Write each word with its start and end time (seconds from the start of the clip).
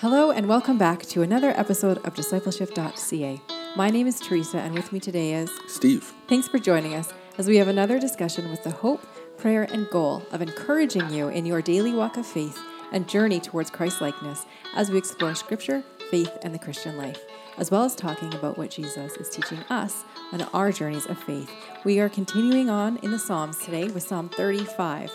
Hello, 0.00 0.30
and 0.30 0.46
welcome 0.46 0.76
back 0.76 1.04
to 1.04 1.22
another 1.22 1.58
episode 1.58 1.96
of 2.04 2.14
Discipleship.ca. 2.14 3.40
My 3.76 3.88
name 3.88 4.06
is 4.06 4.20
Teresa, 4.20 4.58
and 4.58 4.74
with 4.74 4.92
me 4.92 5.00
today 5.00 5.32
is 5.32 5.50
Steve. 5.68 6.12
Thanks 6.28 6.46
for 6.46 6.58
joining 6.58 6.92
us 6.92 7.14
as 7.38 7.48
we 7.48 7.56
have 7.56 7.68
another 7.68 7.98
discussion 7.98 8.50
with 8.50 8.62
the 8.62 8.72
hope, 8.72 9.00
prayer, 9.38 9.62
and 9.62 9.88
goal 9.88 10.22
of 10.32 10.42
encouraging 10.42 11.08
you 11.08 11.28
in 11.28 11.46
your 11.46 11.62
daily 11.62 11.94
walk 11.94 12.18
of 12.18 12.26
faith 12.26 12.62
and 12.92 13.08
journey 13.08 13.40
towards 13.40 13.70
Christ 13.70 14.02
likeness 14.02 14.44
as 14.74 14.90
we 14.90 14.98
explore 14.98 15.34
Scripture, 15.34 15.82
faith, 16.10 16.36
and 16.42 16.54
the 16.54 16.58
Christian 16.58 16.98
life, 16.98 17.22
as 17.56 17.70
well 17.70 17.84
as 17.84 17.94
talking 17.94 18.34
about 18.34 18.58
what 18.58 18.68
Jesus 18.68 19.16
is 19.16 19.30
teaching 19.30 19.60
us 19.70 20.04
on 20.30 20.42
our 20.52 20.72
journeys 20.72 21.06
of 21.06 21.16
faith. 21.22 21.50
We 21.84 22.00
are 22.00 22.10
continuing 22.10 22.68
on 22.68 22.98
in 22.98 23.12
the 23.12 23.18
Psalms 23.18 23.64
today 23.64 23.88
with 23.88 24.06
Psalm 24.06 24.28
35. 24.28 25.10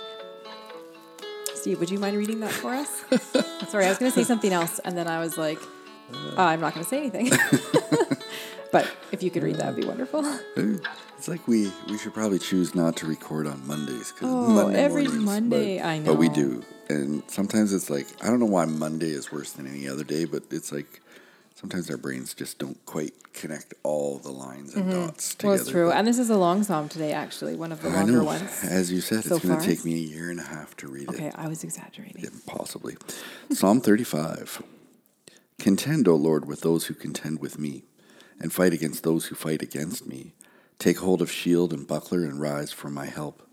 Steve, 1.61 1.79
would 1.79 1.91
you 1.91 1.99
mind 1.99 2.17
reading 2.17 2.39
that 2.39 2.51
for 2.51 2.73
us? 2.73 3.03
Sorry, 3.69 3.85
I 3.85 3.89
was 3.89 3.99
going 3.99 4.11
to 4.11 4.17
say 4.17 4.23
something 4.23 4.51
else, 4.51 4.79
and 4.79 4.97
then 4.97 5.07
I 5.07 5.19
was 5.19 5.37
like, 5.37 5.59
oh, 6.11 6.43
I'm 6.43 6.59
not 6.59 6.73
going 6.73 6.83
to 6.83 6.89
say 6.89 6.97
anything. 6.97 7.29
but 8.71 8.91
if 9.11 9.21
you 9.21 9.29
could 9.29 9.43
read 9.43 9.57
that, 9.57 9.75
would 9.75 9.79
be 9.79 9.87
wonderful. 9.87 10.25
It's 10.55 11.27
like 11.27 11.47
we 11.47 11.71
we 11.87 11.99
should 11.99 12.15
probably 12.15 12.39
choose 12.39 12.73
not 12.73 12.95
to 12.97 13.05
record 13.05 13.45
on 13.45 13.67
Mondays 13.67 14.11
because 14.11 14.27
Oh, 14.27 14.47
Monday 14.49 14.79
every 14.79 15.03
mornings, 15.03 15.23
Monday, 15.23 15.77
but, 15.77 15.85
I 15.85 15.99
know, 15.99 16.05
but 16.05 16.17
we 16.17 16.29
do, 16.29 16.63
and 16.89 17.21
sometimes 17.27 17.73
it's 17.73 17.91
like 17.91 18.07
I 18.23 18.25
don't 18.31 18.39
know 18.39 18.47
why 18.47 18.65
Monday 18.65 19.11
is 19.11 19.31
worse 19.31 19.51
than 19.51 19.67
any 19.67 19.87
other 19.87 20.03
day, 20.03 20.25
but 20.25 20.41
it's 20.49 20.71
like 20.71 20.99
sometimes 21.55 21.89
our 21.89 21.97
brains 21.97 22.33
just 22.33 22.59
don't 22.59 22.83
quite 22.85 23.13
connect 23.33 23.73
all 23.83 24.17
the 24.17 24.31
lines 24.31 24.75
and 24.75 24.91
dots 24.91 25.35
together. 25.35 25.37
Mm-hmm. 25.37 25.47
Well, 25.47 25.55
it's 25.55 25.69
true. 25.69 25.91
And 25.91 26.07
this 26.07 26.19
is 26.19 26.29
a 26.29 26.37
long 26.37 26.63
psalm 26.63 26.89
today, 26.89 27.13
actually, 27.13 27.55
one 27.55 27.71
of 27.71 27.81
the 27.81 27.89
I 27.89 27.95
longer 27.95 28.13
know, 28.13 28.23
ones. 28.23 28.63
as 28.63 28.91
you 28.91 29.01
said, 29.01 29.23
so 29.23 29.35
it's 29.35 29.45
going 29.45 29.59
to 29.59 29.65
take 29.65 29.85
me 29.85 29.93
a 29.93 29.97
year 29.97 30.29
and 30.29 30.39
a 30.39 30.43
half 30.43 30.75
to 30.77 30.87
read 30.87 31.03
it. 31.03 31.09
Okay, 31.09 31.31
I 31.35 31.47
was 31.47 31.63
exaggerating. 31.63 32.25
Possibly. 32.45 32.97
Psalm 33.51 33.81
35. 33.81 34.63
Contend, 35.59 36.07
O 36.07 36.15
Lord, 36.15 36.45
with 36.47 36.61
those 36.61 36.87
who 36.87 36.93
contend 36.93 37.39
with 37.39 37.59
me, 37.59 37.83
and 38.39 38.51
fight 38.51 38.73
against 38.73 39.03
those 39.03 39.27
who 39.27 39.35
fight 39.35 39.61
against 39.61 40.07
me. 40.07 40.33
Take 40.79 40.97
hold 40.97 41.21
of 41.21 41.31
shield 41.31 41.73
and 41.73 41.87
buckler 41.87 42.23
and 42.23 42.41
rise 42.41 42.71
for 42.71 42.89
my 42.89 43.05
help. 43.05 43.43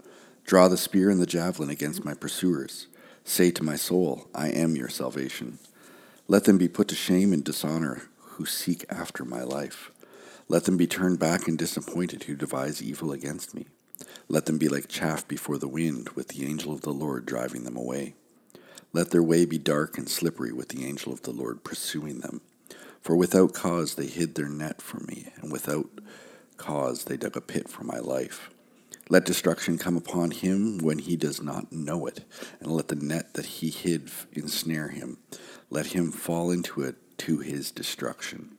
Draw 0.46 0.68
the 0.68 0.78
spear 0.78 1.10
and 1.10 1.20
the 1.20 1.26
javelin 1.26 1.68
against 1.68 2.06
my 2.06 2.14
pursuers. 2.14 2.86
Say 3.22 3.50
to 3.50 3.62
my 3.62 3.76
soul, 3.76 4.28
I 4.34 4.48
am 4.48 4.74
your 4.74 4.88
salvation. 4.88 5.58
Let 6.30 6.44
them 6.44 6.58
be 6.58 6.68
put 6.68 6.88
to 6.88 6.94
shame 6.94 7.32
and 7.32 7.42
dishonor 7.42 8.02
who 8.20 8.44
seek 8.44 8.84
after 8.90 9.24
my 9.24 9.42
life. 9.42 9.90
Let 10.46 10.64
them 10.64 10.76
be 10.76 10.86
turned 10.86 11.18
back 11.18 11.48
and 11.48 11.56
disappointed 11.56 12.24
who 12.24 12.36
devise 12.36 12.82
evil 12.82 13.12
against 13.12 13.54
me. 13.54 13.66
Let 14.28 14.44
them 14.44 14.58
be 14.58 14.68
like 14.68 14.88
chaff 14.88 15.26
before 15.26 15.56
the 15.56 15.66
wind, 15.66 16.10
with 16.10 16.28
the 16.28 16.44
angel 16.44 16.74
of 16.74 16.82
the 16.82 16.92
Lord 16.92 17.24
driving 17.24 17.64
them 17.64 17.78
away. 17.78 18.14
Let 18.92 19.10
their 19.10 19.22
way 19.22 19.46
be 19.46 19.56
dark 19.56 19.96
and 19.96 20.06
slippery, 20.06 20.52
with 20.52 20.68
the 20.68 20.84
angel 20.84 21.14
of 21.14 21.22
the 21.22 21.30
Lord 21.30 21.64
pursuing 21.64 22.20
them. 22.20 22.42
For 23.00 23.16
without 23.16 23.54
cause 23.54 23.94
they 23.94 24.06
hid 24.06 24.34
their 24.34 24.50
net 24.50 24.82
from 24.82 25.06
me, 25.06 25.28
and 25.40 25.50
without 25.50 25.88
cause 26.58 27.04
they 27.04 27.16
dug 27.16 27.38
a 27.38 27.40
pit 27.40 27.70
for 27.70 27.84
my 27.84 28.00
life. 28.00 28.50
Let 29.10 29.24
destruction 29.24 29.78
come 29.78 29.96
upon 29.96 30.32
him 30.32 30.78
when 30.78 30.98
he 30.98 31.16
does 31.16 31.40
not 31.40 31.72
know 31.72 32.06
it, 32.06 32.24
and 32.60 32.70
let 32.70 32.88
the 32.88 32.96
net 32.96 33.34
that 33.34 33.46
he 33.46 33.70
hid 33.70 34.10
ensnare 34.32 34.88
him. 34.88 35.18
Let 35.70 35.86
him 35.86 36.12
fall 36.12 36.50
into 36.50 36.82
it 36.82 36.96
to 37.18 37.38
his 37.38 37.70
destruction. 37.70 38.56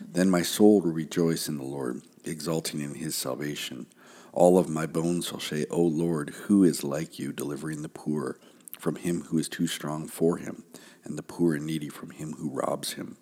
Then 0.00 0.30
my 0.30 0.42
soul 0.42 0.80
will 0.80 0.92
rejoice 0.92 1.48
in 1.48 1.58
the 1.58 1.64
Lord, 1.64 2.02
exulting 2.24 2.80
in 2.80 2.94
his 2.94 3.14
salvation. 3.14 3.86
All 4.32 4.58
of 4.58 4.68
my 4.68 4.86
bones 4.86 5.26
shall 5.26 5.40
say, 5.40 5.66
O 5.70 5.82
Lord, 5.82 6.30
who 6.30 6.64
is 6.64 6.82
like 6.82 7.18
you, 7.18 7.32
delivering 7.32 7.82
the 7.82 7.88
poor 7.88 8.38
from 8.78 8.96
him 8.96 9.24
who 9.24 9.38
is 9.38 9.48
too 9.48 9.66
strong 9.66 10.08
for 10.08 10.38
him, 10.38 10.64
and 11.04 11.18
the 11.18 11.22
poor 11.22 11.54
and 11.54 11.66
needy 11.66 11.90
from 11.90 12.10
him 12.10 12.32
who 12.34 12.48
robs 12.48 12.94
him? 12.94 13.18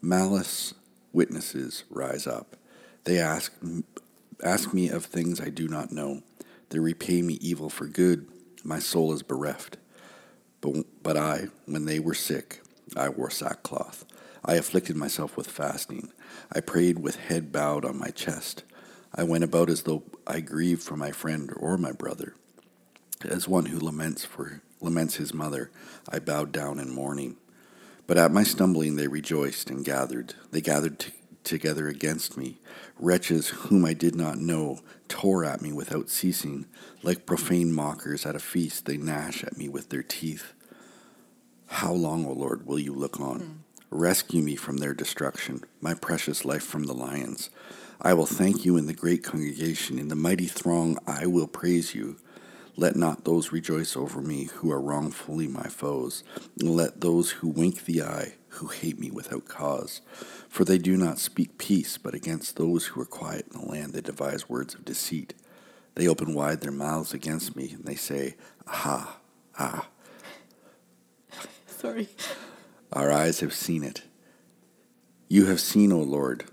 Malice 0.00 0.74
witnesses 1.12 1.84
rise 1.90 2.26
up. 2.26 2.56
They 3.04 3.18
ask, 3.18 3.52
ask 4.42 4.72
me 4.72 4.88
of 4.88 5.04
things 5.04 5.40
I 5.40 5.48
do 5.48 5.68
not 5.68 5.92
know. 5.92 6.22
They 6.70 6.78
repay 6.78 7.22
me 7.22 7.34
evil 7.34 7.70
for 7.70 7.86
good. 7.86 8.26
My 8.64 8.78
soul 8.78 9.12
is 9.12 9.22
bereft. 9.22 9.78
But, 10.60 10.86
but 11.02 11.16
I, 11.16 11.48
when 11.66 11.84
they 11.84 11.98
were 11.98 12.14
sick, 12.14 12.60
I 12.96 13.08
wore 13.08 13.30
sackcloth. 13.30 14.04
I 14.44 14.54
afflicted 14.54 14.96
myself 14.96 15.36
with 15.36 15.50
fasting. 15.50 16.12
I 16.52 16.60
prayed 16.60 16.98
with 16.98 17.16
head 17.16 17.52
bowed 17.52 17.84
on 17.84 17.98
my 17.98 18.08
chest. 18.08 18.64
I 19.14 19.24
went 19.24 19.44
about 19.44 19.70
as 19.70 19.82
though 19.82 20.04
I 20.26 20.40
grieved 20.40 20.82
for 20.82 20.96
my 20.96 21.10
friend 21.10 21.52
or 21.56 21.76
my 21.76 21.92
brother. 21.92 22.34
As 23.24 23.48
one 23.48 23.66
who 23.66 23.78
laments 23.78 24.24
for 24.24 24.62
laments 24.80 25.16
his 25.16 25.34
mother, 25.34 25.70
I 26.08 26.18
bowed 26.18 26.52
down 26.52 26.78
in 26.78 26.94
mourning. 26.94 27.36
But 28.06 28.18
at 28.18 28.32
my 28.32 28.42
stumbling 28.42 28.96
they 28.96 29.08
rejoiced 29.08 29.70
and 29.70 29.84
gathered. 29.84 30.34
They 30.50 30.60
gathered 30.60 31.00
t- 31.00 31.12
together 31.44 31.88
against 31.88 32.36
me. 32.36 32.58
Wretches 32.98 33.48
whom 33.48 33.84
I 33.84 33.94
did 33.94 34.14
not 34.14 34.38
know 34.38 34.80
tore 35.08 35.44
at 35.44 35.62
me 35.62 35.72
without 35.72 36.10
ceasing. 36.10 36.66
Like 37.02 37.26
profane 37.26 37.72
mockers 37.72 38.26
at 38.26 38.36
a 38.36 38.40
feast, 38.40 38.86
they 38.86 38.96
gnash 38.96 39.44
at 39.44 39.56
me 39.56 39.68
with 39.68 39.88
their 39.88 40.02
teeth. 40.02 40.52
How 41.66 41.92
long, 41.92 42.26
O 42.26 42.32
Lord, 42.32 42.66
will 42.66 42.78
you 42.78 42.92
look 42.94 43.20
on? 43.20 43.40
Hmm. 43.40 43.52
Rescue 43.90 44.42
me 44.42 44.54
from 44.54 44.78
their 44.78 44.92
destruction, 44.92 45.62
my 45.80 45.94
precious 45.94 46.44
life 46.44 46.62
from 46.62 46.84
the 46.84 46.92
lions. 46.92 47.48
I 48.00 48.14
will 48.14 48.26
thank 48.26 48.64
you 48.64 48.76
in 48.76 48.86
the 48.86 48.92
great 48.92 49.24
congregation. 49.24 49.98
In 49.98 50.08
the 50.08 50.14
mighty 50.14 50.46
throng, 50.46 50.98
I 51.06 51.26
will 51.26 51.46
praise 51.46 51.94
you. 51.94 52.16
Let 52.78 52.94
not 52.94 53.24
those 53.24 53.50
rejoice 53.50 53.96
over 53.96 54.20
me 54.20 54.44
who 54.44 54.70
are 54.70 54.80
wrongfully 54.80 55.48
my 55.48 55.66
foes. 55.66 56.22
Let 56.56 57.00
those 57.00 57.32
who 57.32 57.48
wink 57.48 57.84
the 57.86 58.02
eye, 58.02 58.34
who 58.50 58.68
hate 58.68 59.00
me 59.00 59.10
without 59.10 59.48
cause. 59.48 60.00
For 60.48 60.64
they 60.64 60.78
do 60.78 60.96
not 60.96 61.18
speak 61.18 61.58
peace, 61.58 61.98
but 61.98 62.14
against 62.14 62.54
those 62.54 62.86
who 62.86 63.00
are 63.00 63.04
quiet 63.04 63.46
in 63.52 63.60
the 63.60 63.66
land 63.66 63.94
they 63.94 64.00
devise 64.00 64.48
words 64.48 64.74
of 64.74 64.84
deceit. 64.84 65.34
They 65.96 66.06
open 66.06 66.34
wide 66.34 66.60
their 66.60 66.70
mouths 66.70 67.12
against 67.12 67.56
me, 67.56 67.68
and 67.72 67.84
they 67.84 67.96
say, 67.96 68.36
Aha, 68.68 69.18
ah. 69.58 69.88
Sorry. 71.66 72.08
Our 72.92 73.10
eyes 73.10 73.40
have 73.40 73.54
seen 73.54 73.82
it. 73.82 74.02
You 75.26 75.46
have 75.46 75.60
seen, 75.60 75.90
O 75.90 75.98
Lord. 75.98 76.44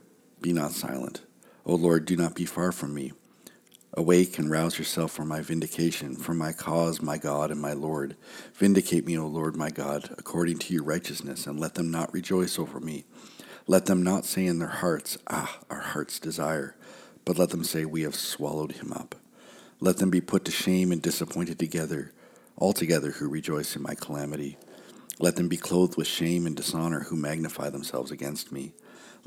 Be 0.42 0.54
not 0.54 0.72
silent. 0.72 1.22
O 1.68 1.76
Lord, 1.76 2.06
do 2.06 2.18
not 2.18 2.34
be 2.34 2.46
far 2.46 2.72
from 2.72 2.96
me. 2.96 3.12
Awake 3.98 4.38
and 4.38 4.52
rouse 4.52 4.78
yourself 4.78 5.14
for 5.14 5.24
my 5.24 5.40
vindication, 5.40 6.18
for 6.18 6.34
my 6.34 6.52
cause, 6.52 7.02
my 7.02 7.18
God 7.18 7.50
and 7.50 7.62
my 7.62 7.72
Lord. 7.72 8.18
Vindicate 8.54 9.06
me, 9.06 9.18
O 9.18 9.26
Lord, 9.26 9.56
my 9.56 9.70
God, 9.70 10.14
according 10.18 10.60
to 10.60 10.74
your 10.74 10.84
righteousness, 10.84 11.48
and 11.48 11.58
let 11.58 11.76
them 11.76 11.92
not 11.92 12.14
rejoice 12.14 12.60
over 12.60 12.82
me. 12.82 13.06
Let 13.68 13.86
them 13.86 14.04
not 14.04 14.26
say 14.26 14.46
in 14.48 14.60
their 14.60 14.68
hearts, 14.68 15.18
Ah, 15.28 15.60
our 15.70 15.80
heart's 15.80 16.20
desire, 16.20 16.76
but 17.24 17.40
let 17.40 17.52
them 17.52 17.64
say, 17.64 17.86
We 17.86 18.02
have 18.02 18.16
swallowed 18.16 18.74
him 18.74 18.92
up. 18.92 19.16
Let 19.80 19.98
them 19.98 20.10
be 20.10 20.22
put 20.22 20.44
to 20.46 20.52
shame 20.52 20.92
and 20.92 21.02
disappointed 21.02 21.58
together, 21.58 22.12
altogether 22.58 23.12
who 23.12 23.30
rejoice 23.30 23.78
in 23.78 23.82
my 23.82 23.96
calamity. 23.96 24.58
Let 25.20 25.38
them 25.38 25.48
be 25.48 25.58
clothed 25.58 25.96
with 25.96 26.08
shame 26.08 26.46
and 26.46 26.56
dishonor 26.56 27.02
who 27.02 27.16
magnify 27.16 27.70
themselves 27.70 28.12
against 28.12 28.52
me. 28.52 28.74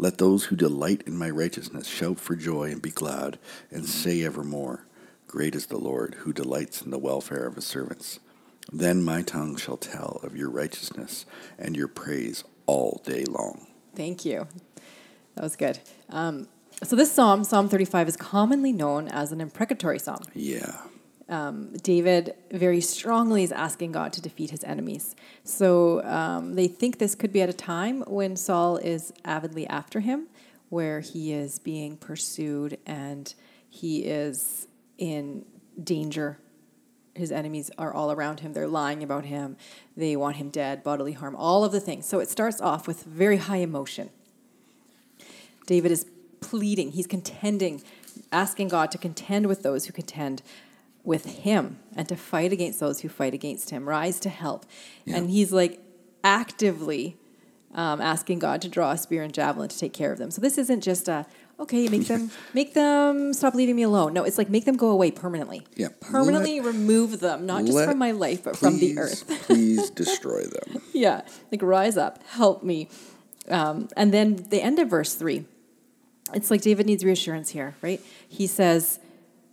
Let 0.00 0.18
those 0.18 0.44
who 0.44 0.56
delight 0.56 1.02
in 1.06 1.18
my 1.18 1.28
righteousness 1.28 1.88
shout 1.88 2.20
for 2.20 2.36
joy 2.36 2.70
and 2.70 2.80
be 2.80 2.90
glad, 2.90 3.38
and 3.70 3.84
say 3.84 4.22
evermore, 4.22 4.86
Great 5.26 5.54
is 5.54 5.66
the 5.66 5.76
Lord, 5.76 6.14
who 6.20 6.32
delights 6.32 6.80
in 6.80 6.90
the 6.90 6.98
welfare 6.98 7.46
of 7.46 7.56
his 7.56 7.66
servants. 7.66 8.20
Then 8.72 9.02
my 9.02 9.22
tongue 9.22 9.56
shall 9.56 9.76
tell 9.76 10.20
of 10.22 10.36
your 10.36 10.50
righteousness 10.50 11.26
and 11.58 11.76
your 11.76 11.88
praise 11.88 12.44
all 12.66 13.02
day 13.04 13.24
long. 13.24 13.66
Thank 13.94 14.24
you. 14.24 14.46
That 15.34 15.42
was 15.42 15.56
good. 15.56 15.80
Um, 16.08 16.48
so 16.82 16.94
this 16.94 17.12
psalm, 17.12 17.44
Psalm 17.44 17.68
35, 17.68 18.08
is 18.08 18.16
commonly 18.16 18.72
known 18.72 19.08
as 19.08 19.32
an 19.32 19.40
imprecatory 19.40 19.98
psalm. 19.98 20.22
Yeah. 20.32 20.76
David 21.28 22.34
very 22.50 22.80
strongly 22.80 23.42
is 23.42 23.52
asking 23.52 23.92
God 23.92 24.12
to 24.14 24.22
defeat 24.22 24.50
his 24.50 24.64
enemies. 24.64 25.14
So 25.44 26.02
um, 26.04 26.54
they 26.54 26.68
think 26.68 26.98
this 26.98 27.14
could 27.14 27.32
be 27.32 27.42
at 27.42 27.48
a 27.48 27.54
time 27.54 28.02
when 28.06 28.36
Saul 28.36 28.78
is 28.78 29.12
avidly 29.24 29.66
after 29.66 30.00
him, 30.00 30.28
where 30.70 31.00
he 31.00 31.32
is 31.32 31.58
being 31.58 31.96
pursued 31.96 32.78
and 32.86 33.32
he 33.68 34.04
is 34.04 34.66
in 34.96 35.44
danger. 35.82 36.38
His 37.14 37.30
enemies 37.30 37.70
are 37.76 37.92
all 37.92 38.12
around 38.12 38.40
him. 38.40 38.52
They're 38.52 38.68
lying 38.68 39.02
about 39.02 39.24
him. 39.24 39.56
They 39.96 40.16
want 40.16 40.36
him 40.36 40.50
dead, 40.50 40.82
bodily 40.82 41.12
harm, 41.12 41.36
all 41.36 41.64
of 41.64 41.72
the 41.72 41.80
things. 41.80 42.06
So 42.06 42.20
it 42.20 42.30
starts 42.30 42.60
off 42.60 42.86
with 42.86 43.02
very 43.04 43.38
high 43.38 43.56
emotion. 43.56 44.10
David 45.66 45.92
is 45.92 46.06
pleading, 46.40 46.92
he's 46.92 47.06
contending, 47.06 47.82
asking 48.32 48.68
God 48.68 48.90
to 48.92 48.98
contend 48.98 49.46
with 49.46 49.62
those 49.62 49.86
who 49.86 49.92
contend 49.92 50.40
with 51.08 51.24
him 51.38 51.78
and 51.96 52.06
to 52.06 52.14
fight 52.14 52.52
against 52.52 52.78
those 52.80 53.00
who 53.00 53.08
fight 53.08 53.32
against 53.32 53.70
him, 53.70 53.88
rise 53.88 54.20
to 54.20 54.28
help. 54.28 54.66
And 55.06 55.30
he's 55.30 55.50
like 55.52 55.80
actively 56.22 57.16
um, 57.74 58.00
asking 58.00 58.40
God 58.40 58.60
to 58.62 58.68
draw 58.68 58.90
a 58.92 58.98
spear 58.98 59.22
and 59.22 59.32
javelin 59.32 59.70
to 59.70 59.78
take 59.78 59.94
care 59.94 60.12
of 60.12 60.18
them. 60.18 60.30
So 60.30 60.40
this 60.42 60.58
isn't 60.58 60.82
just 60.82 61.08
a 61.08 61.24
okay, 61.58 61.88
make 61.88 62.06
them 62.06 62.30
make 62.52 62.74
them 62.74 63.32
stop 63.32 63.54
leaving 63.54 63.74
me 63.74 63.82
alone. 63.84 64.12
No, 64.12 64.22
it's 64.24 64.36
like 64.36 64.50
make 64.50 64.66
them 64.66 64.76
go 64.76 64.90
away 64.90 65.10
permanently. 65.10 65.66
Yeah. 65.76 65.88
Permanently 66.00 66.60
remove 66.60 67.20
them, 67.20 67.46
not 67.46 67.62
just 67.64 67.72
Let- 67.72 67.88
from 67.88 67.98
my 67.98 68.10
life, 68.12 68.44
but 68.44 68.56
from 68.56 68.78
the 68.78 68.98
earth. 68.98 69.26
please 69.26 69.40
Please 69.46 69.90
destroy 69.90 70.42
them. 70.44 70.82
yeah, 70.92 71.22
like 71.50 71.62
rise 71.62 71.96
up, 71.96 72.22
help 72.28 72.62
me. 72.62 72.88
Um, 73.48 73.88
and 73.96 74.12
then 74.12 74.36
the 74.50 74.60
end 74.60 74.78
of 74.78 74.90
verse 74.90 75.14
three, 75.14 75.46
it's 76.34 76.50
like 76.50 76.60
David 76.60 76.84
needs 76.84 77.02
reassurance 77.02 77.48
here, 77.48 77.74
right? 77.80 78.00
He 78.28 78.46
says, 78.46 79.00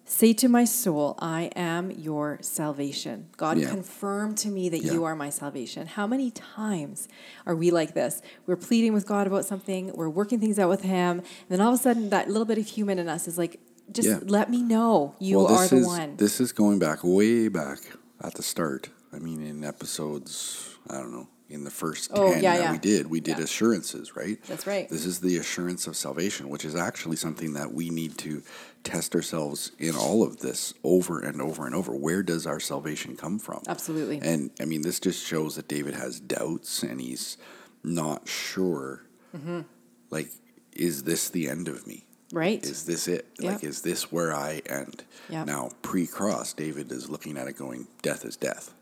Say 0.08 0.34
to 0.34 0.48
my 0.48 0.66
soul, 0.66 1.16
I 1.18 1.50
am 1.56 1.90
your 1.90 2.38
salvation. 2.42 3.26
God, 3.38 3.58
Yeah. 3.58 3.70
confirm 3.70 4.36
to 4.36 4.50
me 4.50 4.70
that 4.70 4.84
Yeah. 4.84 4.94
you 4.94 5.04
are 5.04 5.16
my 5.16 5.32
salvation. 5.32 5.88
How 5.88 6.06
many 6.06 6.30
times 6.30 7.08
are 7.48 7.56
we 7.56 7.72
like 7.72 7.96
this? 7.96 8.22
We're 8.46 8.56
pleading 8.56 8.94
with 8.94 9.08
God 9.08 9.26
about 9.26 9.46
something, 9.46 9.92
we're 9.96 10.10
working 10.10 10.40
things 10.40 10.60
out 10.60 10.70
with 10.70 10.82
Him, 10.84 11.20
and 11.20 11.26
then 11.50 11.60
all 11.60 11.74
of 11.74 11.80
a 11.80 11.82
sudden, 11.82 12.10
that 12.12 12.28
little 12.30 12.46
bit 12.46 12.60
of 12.60 12.68
human 12.68 13.00
in 13.00 13.10
us 13.10 13.28
is 13.28 13.40
like, 13.40 13.60
just 13.92 14.08
Yeah. 14.08 14.20
let 14.24 14.50
me 14.52 14.62
know 14.62 15.16
you 15.20 15.38
well, 15.38 15.48
are 15.48 15.68
the 15.68 15.78
is 15.78 15.88
one. 15.88 16.18
this 16.18 16.40
is 16.40 16.52
going 16.52 16.78
back 16.78 17.00
way 17.04 17.48
back 17.48 17.80
at 18.22 18.36
the 18.36 18.44
start. 18.44 18.90
I 19.12 19.18
mean, 19.18 19.42
in 19.42 19.64
episodes, 19.64 20.76
I 20.88 20.98
don't 20.98 21.14
know, 21.14 21.28
in 21.50 21.64
the 21.64 21.72
first 21.72 22.12
Oh, 22.14 22.32
ten 22.34 22.44
yeah, 22.44 22.58
that 22.58 22.64
yeah. 22.64 22.72
we 22.72 22.78
did, 22.78 23.10
we 23.10 23.20
did 23.22 23.38
Yeah. 23.40 23.44
assurances, 23.46 24.16
right? 24.16 24.40
That's 24.48 24.68
right. 24.68 24.88
This 24.88 25.06
is 25.06 25.20
the 25.20 25.38
assurance 25.38 25.88
of 25.88 25.96
salvation, 25.96 26.50
which 26.50 26.64
is 26.66 26.76
actually 26.76 27.16
something 27.16 27.54
that 27.54 27.74
we 27.74 27.90
need 27.90 28.18
to 28.20 28.44
test 28.86 29.14
ourselves 29.16 29.72
in 29.80 29.96
all 29.96 30.24
of 30.24 30.38
this 30.40 30.74
over 30.84 31.20
and 31.20 31.42
over 31.42 31.66
and 31.66 31.76
over. 31.76 31.94
Where 31.94 32.24
does 32.24 32.48
our 32.48 32.60
salvation 32.62 33.18
come 33.18 33.40
from? 33.40 33.62
Absolutely. 33.68 34.20
And 34.22 34.52
I 34.62 34.66
mean, 34.66 34.82
this 34.84 35.00
just 35.02 35.26
shows 35.28 35.56
that 35.58 35.68
David 35.68 35.96
has 35.96 36.20
doubts 36.22 36.84
and 36.84 37.02
he's 37.02 37.38
not 37.84 38.30
sure. 38.30 39.04
Mm-hmm. 39.36 39.62
Like, 40.10 40.30
is 40.72 41.04
this 41.04 41.30
the 41.30 41.50
end 41.50 41.68
of 41.68 41.86
me? 41.86 42.04
right? 42.32 42.64
Is 42.66 42.86
this 42.86 43.08
it? 43.08 43.28
Yeah. 43.40 43.52
Like, 43.54 43.64
is 43.64 43.82
this 43.82 44.12
where 44.12 44.34
I 44.36 44.62
end? 44.66 45.04
Yeah. 45.30 45.44
Now, 45.46 45.70
pre 45.84 46.06
cross, 46.08 46.54
David 46.54 46.92
is 46.92 47.10
looking 47.10 47.38
at 47.38 47.48
it 47.48 47.54
going, 47.58 47.88
death 48.02 48.26
is 48.26 48.36
death, 48.36 48.74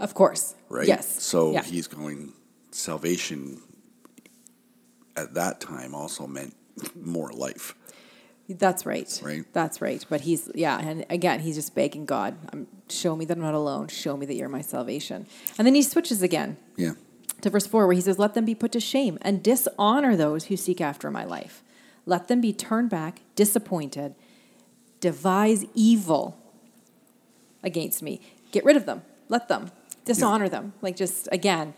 of 0.00 0.14
course. 0.14 0.54
right? 0.68 0.88
Yes. 0.88 1.22
So 1.22 1.52
Yeah. 1.52 1.62
he's 1.62 1.86
going, 1.86 2.32
salvation 2.72 3.60
at 5.16 5.34
that 5.34 5.60
time 5.60 5.94
also 5.94 6.26
meant 6.26 6.54
more 6.96 7.30
life. 7.32 7.74
That's 8.58 8.84
right. 8.86 9.20
Right. 9.24 9.44
That's 9.52 9.80
right. 9.80 10.04
But 10.08 10.22
he's 10.22 10.50
yeah, 10.54 10.78
and 10.78 11.04
again, 11.10 11.40
he's 11.40 11.56
just 11.56 11.74
begging 11.74 12.04
God, 12.04 12.36
um, 12.52 12.66
show 12.88 13.14
me 13.16 13.24
that 13.26 13.36
I'm 13.36 13.42
not 13.42 13.54
alone. 13.54 13.88
Show 13.88 14.16
me 14.16 14.26
that 14.26 14.34
you're 14.34 14.48
my 14.48 14.60
salvation. 14.62 15.26
And 15.56 15.66
then 15.66 15.74
he 15.74 15.82
switches 15.82 16.22
again 16.22 16.56
Yeah. 16.76 16.92
to 17.42 17.50
verse 17.50 17.66
four, 17.66 17.86
where 17.86 17.94
he 17.94 18.00
says, 18.00 18.18
"Let 18.18 18.34
them 18.34 18.44
be 18.44 18.54
put 18.54 18.72
to 18.72 18.80
shame 18.80 19.18
and 19.22 19.42
dishonor 19.42 20.16
those 20.16 20.46
who 20.46 20.56
seek 20.56 20.80
after 20.80 21.10
my 21.10 21.24
life. 21.24 21.62
Let 22.06 22.28
them 22.28 22.40
be 22.40 22.52
turned 22.52 22.90
back, 22.90 23.20
disappointed, 23.36 24.14
devise 25.00 25.64
evil 25.74 26.36
against 27.62 28.02
me. 28.02 28.20
Get 28.52 28.64
rid 28.64 28.76
of 28.76 28.86
them. 28.86 29.02
Let 29.28 29.48
them 29.48 29.70
dishonor 30.04 30.48
them. 30.48 30.72
Like 30.82 30.96
just 30.96 31.28
again, 31.30 31.74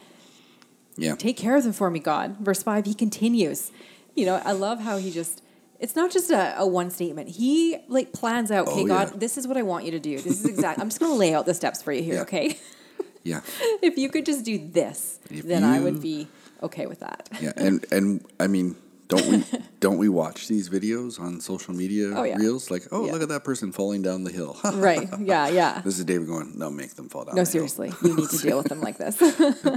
Yeah. 0.96 1.16
take 1.16 1.36
care 1.36 1.56
of 1.56 1.64
them 1.64 1.72
for 1.72 1.90
me, 1.90 1.98
God. 1.98 2.36
Verse 2.38 2.62
five, 2.62 2.86
he 2.86 2.94
continues. 2.94 3.70
You 4.14 4.26
know, 4.26 4.40
I 4.44 4.52
love 4.52 4.80
how 4.80 4.96
he 4.98 5.10
just. 5.10 5.42
It's 5.82 5.96
not 5.96 6.10
just 6.12 6.30
a, 6.30 6.60
a 6.60 6.66
one 6.66 6.90
statement. 6.90 7.28
He 7.28 7.76
like 7.88 8.12
plans 8.12 8.50
out. 8.50 8.68
Okay, 8.68 8.82
Oh, 8.82 8.86
God, 8.86 9.10
yeah. 9.10 9.16
this 9.18 9.36
is 9.36 9.46
what 9.48 9.56
I 9.56 9.62
want 9.62 9.84
you 9.84 9.90
to 9.90 10.00
do. 10.00 10.16
This 10.16 10.40
is 10.40 10.46
exact. 10.46 10.78
I'm 10.80 10.88
just 10.88 11.00
going 11.00 11.12
to 11.12 11.18
lay 11.18 11.34
out 11.34 11.44
the 11.44 11.54
steps 11.54 11.82
for 11.82 11.92
you 11.92 12.02
here. 12.02 12.14
Yeah. 12.14 12.22
Okay, 12.22 12.58
Yeah. 13.24 13.40
if 13.82 13.98
you 13.98 14.08
could 14.08 14.24
just 14.24 14.44
do 14.44 14.56
this, 14.58 15.18
If 15.30 15.44
then 15.44 15.64
I 15.64 15.80
would 15.80 16.00
be 16.00 16.28
okay 16.62 16.86
with 16.86 17.00
that. 17.00 17.28
Yeah. 17.40 17.52
And, 17.56 17.84
and 17.92 18.24
I 18.40 18.46
mean, 18.46 18.76
don't 19.08 19.26
we 19.28 19.44
don't 19.80 19.98
we 19.98 20.08
watch 20.08 20.46
these 20.48 20.68
videos 20.70 21.20
on 21.20 21.40
social 21.40 21.74
media 21.74 22.12
Oh, 22.16 22.22
yeah. 22.22 22.36
reels? 22.36 22.70
Like, 22.70 22.84
oh, 22.92 23.04
Yeah. 23.06 23.12
look 23.12 23.22
at 23.22 23.28
that 23.30 23.42
person 23.44 23.72
falling 23.72 24.02
down 24.02 24.22
the 24.24 24.32
hill. 24.32 24.56
right? 24.74 25.08
Yeah, 25.20 25.48
yeah. 25.48 25.82
This 25.84 25.98
is 25.98 26.04
David 26.04 26.28
going, 26.28 26.56
no, 26.58 26.70
make 26.70 26.94
them 26.94 27.08
fall 27.08 27.24
down. 27.24 27.34
No, 27.34 27.42
the 27.44 27.50
hill." 27.50 27.66
seriously, 27.68 27.92
you 28.08 28.16
need 28.16 28.30
to 28.30 28.38
deal 28.38 28.56
with 28.58 28.68
them 28.68 28.80
like 28.80 28.98
this. 28.98 29.16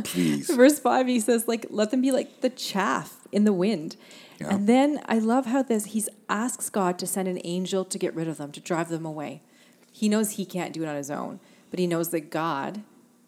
Please. 0.04 0.50
Verse 0.50 0.78
5, 0.80 1.08
he 1.08 1.20
says, 1.20 1.48
like, 1.48 1.66
let 1.72 1.90
them 1.92 2.02
be 2.02 2.12
like 2.12 2.42
the 2.42 2.50
chaff 2.52 3.18
in 3.32 3.44
the 3.44 3.54
wind. 3.54 3.98
Yeah. 4.40 4.54
And 4.54 4.68
then 4.68 5.00
I 5.06 5.20
love 5.20 5.46
how 5.46 5.64
this, 5.64 5.86
he 5.86 6.04
asks 6.28 6.70
God 6.70 7.00
to 7.00 7.08
send 7.08 7.28
an 7.28 7.40
angel 7.44 7.86
to 7.86 7.98
get 7.98 8.14
rid 8.14 8.28
of 8.28 8.38
them, 8.38 8.52
to 8.52 8.60
drive 8.60 8.90
them 8.90 9.06
away. 9.06 9.42
He 9.92 10.10
knows 10.10 10.32
he 10.32 10.46
can't 10.46 10.74
do 10.74 10.84
it 10.84 10.88
on 10.88 10.96
his 10.96 11.10
own, 11.10 11.40
but 11.72 11.80
he 11.80 11.88
knows 11.88 12.10
that 12.10 12.30
God 12.30 12.82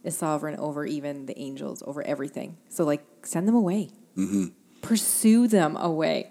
is 0.03 0.17
sovereign 0.17 0.57
over 0.59 0.85
even 0.85 1.25
the 1.25 1.37
angels, 1.39 1.81
over 1.87 2.01
everything. 2.03 2.57
So, 2.69 2.83
like, 2.83 3.05
send 3.23 3.47
them 3.47 3.55
away, 3.55 3.89
mm-hmm. 4.17 4.47
pursue 4.81 5.47
them 5.47 5.77
away. 5.77 6.29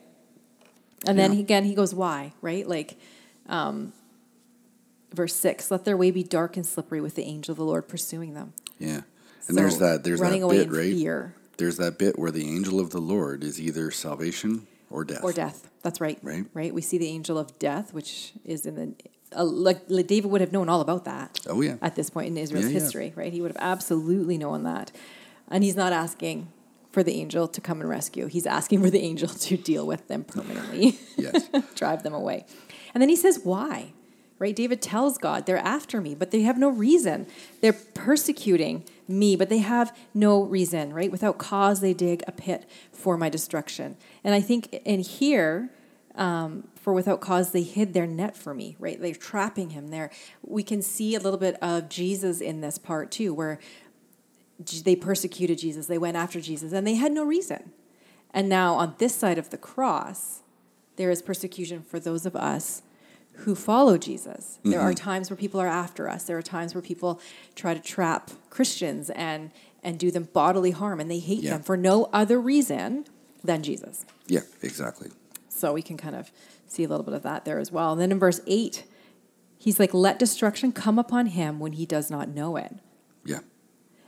And 1.06 1.18
then 1.18 1.30
Yeah. 1.32 1.36
he, 1.36 1.40
again, 1.42 1.64
he 1.64 1.74
goes, 1.74 1.94
why, 1.94 2.32
right? 2.42 2.66
Like, 2.68 2.96
um, 3.48 3.92
verse 5.12 5.34
6 5.34 5.70
let 5.70 5.84
their 5.84 5.96
way 5.96 6.10
be 6.10 6.22
dark 6.22 6.56
and 6.56 6.66
slippery 6.66 7.00
with 7.00 7.14
the 7.14 7.22
angel 7.24 7.52
of 7.52 7.58
the 7.58 7.64
Lord 7.64 7.88
pursuing 7.88 8.34
them. 8.34 8.52
Yeah. 8.78 9.00
So, 9.40 9.50
And 9.50 9.58
there's 9.58 9.78
that 9.78 10.04
there's 10.04 10.20
running 10.20 10.40
that 10.40 10.46
away 10.46 10.58
bit, 10.58 10.66
in 10.68 10.72
right? 10.72 10.92
fear. 10.92 11.34
There's 11.58 11.76
that 11.78 11.98
bit 11.98 12.18
where 12.18 12.30
the 12.30 12.46
angel 12.48 12.80
of 12.80 12.90
the 12.90 13.00
Lord 13.00 13.42
is 13.44 13.60
either 13.60 13.90
salvation 13.90 14.66
or 14.90 15.04
death. 15.04 15.22
or 15.24 15.32
death. 15.32 15.68
That's 15.82 16.00
right. 16.00 16.18
Right. 16.22 16.44
Right. 16.54 16.72
We 16.74 16.82
see 16.82 16.98
the 16.98 17.08
angel 17.08 17.38
of 17.38 17.58
death, 17.58 17.92
which 17.94 18.32
is 18.44 18.66
in 18.66 18.74
the 18.76 18.94
uh, 19.36 19.44
like, 19.44 19.80
like 19.88 20.06
David 20.06 20.30
would 20.30 20.40
have 20.40 20.52
known 20.52 20.68
all 20.68 20.80
about 20.80 21.04
that. 21.06 21.40
Oh, 21.48 21.60
yeah. 21.60 21.76
At 21.82 21.96
this 21.96 22.10
point 22.10 22.28
in 22.28 22.36
Israel's 22.36 22.66
Yeah, 22.66 22.72
yeah. 22.72 22.78
history, 22.80 23.12
right? 23.16 23.32
He 23.32 23.40
would 23.40 23.50
have 23.50 23.60
absolutely 23.60 24.38
known 24.38 24.62
that, 24.62 24.92
and 25.50 25.64
he's 25.64 25.74
not 25.76 25.92
asking 25.92 26.48
for 26.92 27.02
the 27.02 27.12
angel 27.20 27.48
to 27.48 27.60
come 27.60 27.80
and 27.80 27.90
rescue. 27.90 28.26
He's 28.26 28.46
asking 28.46 28.82
for 28.82 28.88
the 28.90 29.00
angel 29.00 29.28
to 29.46 29.56
deal 29.56 29.86
with 29.86 30.06
them 30.08 30.24
permanently, 30.24 30.98
Yes. 31.16 31.48
drive 31.74 32.02
them 32.04 32.14
away, 32.14 32.46
and 32.94 33.02
then 33.02 33.08
he 33.08 33.16
says, 33.16 33.40
"Why?" 33.42 33.92
Right? 34.38 34.54
David 34.54 34.82
tells 34.82 35.16
God, 35.16 35.46
"They're 35.46 35.56
after 35.58 36.00
me, 36.00 36.14
but 36.14 36.30
they 36.30 36.42
have 36.42 36.58
no 36.58 36.68
reason. 36.68 37.26
They're 37.62 37.72
persecuting 37.72 38.84
me, 39.08 39.34
but 39.34 39.48
they 39.48 39.58
have 39.58 39.96
no 40.12 40.42
reason. 40.42 40.92
Right? 40.92 41.10
Without 41.10 41.38
cause, 41.38 41.80
they 41.80 41.94
dig 41.94 42.22
a 42.26 42.32
pit 42.32 42.68
for 42.92 43.16
my 43.16 43.28
destruction." 43.28 43.96
And 44.22 44.34
I 44.34 44.40
think 44.40 44.72
in 44.84 45.00
here 45.00 45.70
um, 46.16 46.68
for 46.74 46.92
without 46.92 47.20
cause 47.20 47.52
they 47.52 47.62
hid 47.62 47.92
their 47.92 48.06
net 48.06 48.36
for 48.36 48.54
me 48.54 48.76
right 48.78 49.00
they're 49.00 49.14
trapping 49.14 49.70
him 49.70 49.88
there 49.88 50.10
we 50.42 50.62
can 50.62 50.82
see 50.82 51.14
a 51.14 51.20
little 51.20 51.38
bit 51.38 51.56
of 51.62 51.88
jesus 51.88 52.40
in 52.40 52.60
this 52.60 52.78
part 52.78 53.10
too 53.10 53.34
where 53.34 53.58
they 54.84 54.96
persecuted 54.96 55.58
jesus 55.58 55.86
they 55.86 55.98
went 55.98 56.16
after 56.16 56.40
jesus 56.40 56.72
and 56.72 56.86
they 56.86 56.94
had 56.94 57.12
no 57.12 57.24
reason 57.24 57.72
and 58.32 58.48
now 58.48 58.74
on 58.74 58.94
this 58.98 59.14
side 59.14 59.38
of 59.38 59.50
the 59.50 59.58
cross 59.58 60.40
there 60.96 61.10
is 61.10 61.20
persecution 61.20 61.82
for 61.82 62.00
those 62.00 62.24
of 62.24 62.34
us 62.34 62.82
who 63.38 63.54
follow 63.54 63.96
jesus 63.98 64.58
there 64.64 64.80
are 64.80 64.90
mm-hmm. 64.92 65.04
times 65.04 65.30
where 65.30 65.36
people 65.36 65.60
are 65.60 65.66
after 65.66 66.08
us 66.08 66.24
there 66.24 66.38
are 66.38 66.42
times 66.42 66.74
where 66.74 66.82
people 66.82 67.20
try 67.54 67.74
to 67.74 67.80
trap 67.80 68.30
christians 68.50 69.10
and 69.10 69.50
and 69.82 69.98
do 69.98 70.10
them 70.10 70.28
bodily 70.32 70.70
harm 70.72 70.98
and 71.00 71.10
they 71.10 71.18
hate 71.18 71.42
Yeah. 71.42 71.52
them 71.52 71.62
for 71.62 71.76
no 71.76 72.08
other 72.12 72.40
reason 72.40 73.04
than 73.44 73.62
jesus 73.62 74.04
Yeah, 74.26 74.40
exactly. 74.62 75.10
so 75.48 75.72
we 75.72 75.82
can 75.82 75.96
kind 75.96 76.16
of 76.16 76.30
see 76.66 76.84
a 76.84 76.88
little 76.88 77.04
bit 77.04 77.14
of 77.14 77.22
that 77.22 77.44
there 77.44 77.58
as 77.58 77.70
well. 77.70 77.92
And 77.92 78.00
then 78.00 78.10
in 78.10 78.18
verse 78.18 78.40
8, 78.46 78.84
he's 79.58 79.78
like, 79.78 79.94
Let 79.94 80.18
destruction 80.18 80.72
come 80.72 80.98
upon 80.98 81.26
him 81.26 81.58
when 81.60 81.72
he 81.72 81.86
does 81.86 82.10
not 82.10 82.28
know 82.28 82.56
it. 82.56 82.74
Yeah. 83.24 83.38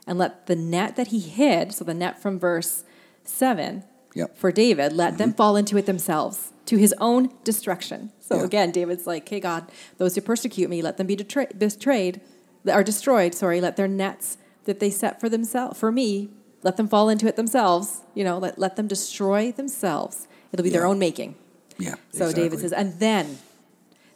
And 0.06 0.18
let 0.18 0.46
the 0.46 0.56
net 0.56 0.96
that 0.96 1.08
he 1.08 1.20
hid, 1.20 1.72
so 1.72 1.84
the 1.84 1.94
net 1.94 2.20
from 2.20 2.38
verse 2.38 2.84
7 3.24 3.84
Yep. 4.18 4.36
for 4.36 4.50
David, 4.50 4.92
let 4.92 5.16
them 5.16 5.30
mm-hmm. 5.30 5.36
fall 5.36 5.54
into 5.54 5.76
it 5.76 5.86
themselves 5.86 6.52
to 6.66 6.76
his 6.76 6.92
own 7.00 7.30
destruction. 7.44 8.10
So 8.18 8.38
Yeah. 8.38 8.44
again, 8.44 8.70
David's 8.72 9.06
like, 9.06 9.28
Hey, 9.28 9.38
God, 9.38 9.70
those 9.98 10.16
who 10.16 10.20
persecute 10.20 10.68
me, 10.68 10.82
let 10.82 10.96
them 10.96 11.06
be 11.06 11.16
detra- 11.16 11.56
betrayed, 11.56 12.20
or 12.66 12.82
destroyed, 12.82 13.34
sorry, 13.34 13.60
let 13.60 13.76
their 13.76 13.86
nets 13.86 14.36
that 14.64 14.80
they 14.80 14.90
set 14.90 15.20
for 15.20 15.28
themselves, 15.28 15.78
for 15.78 15.92
me, 15.92 16.30
let 16.64 16.76
them 16.76 16.88
fall 16.88 17.08
into 17.08 17.28
it 17.28 17.36
themselves. 17.36 18.02
You 18.14 18.24
know, 18.24 18.38
let, 18.38 18.58
let 18.58 18.74
them 18.74 18.88
destroy 18.88 19.52
themselves. 19.52 20.26
It'll 20.52 20.64
be 20.64 20.70
their 20.70 20.84
own 20.84 20.98
making. 20.98 21.36
Yeah. 21.78 21.94
So 22.10 22.32
David 22.32 22.58
says, 22.58 22.72
and 22.72 22.98
then, 22.98 23.38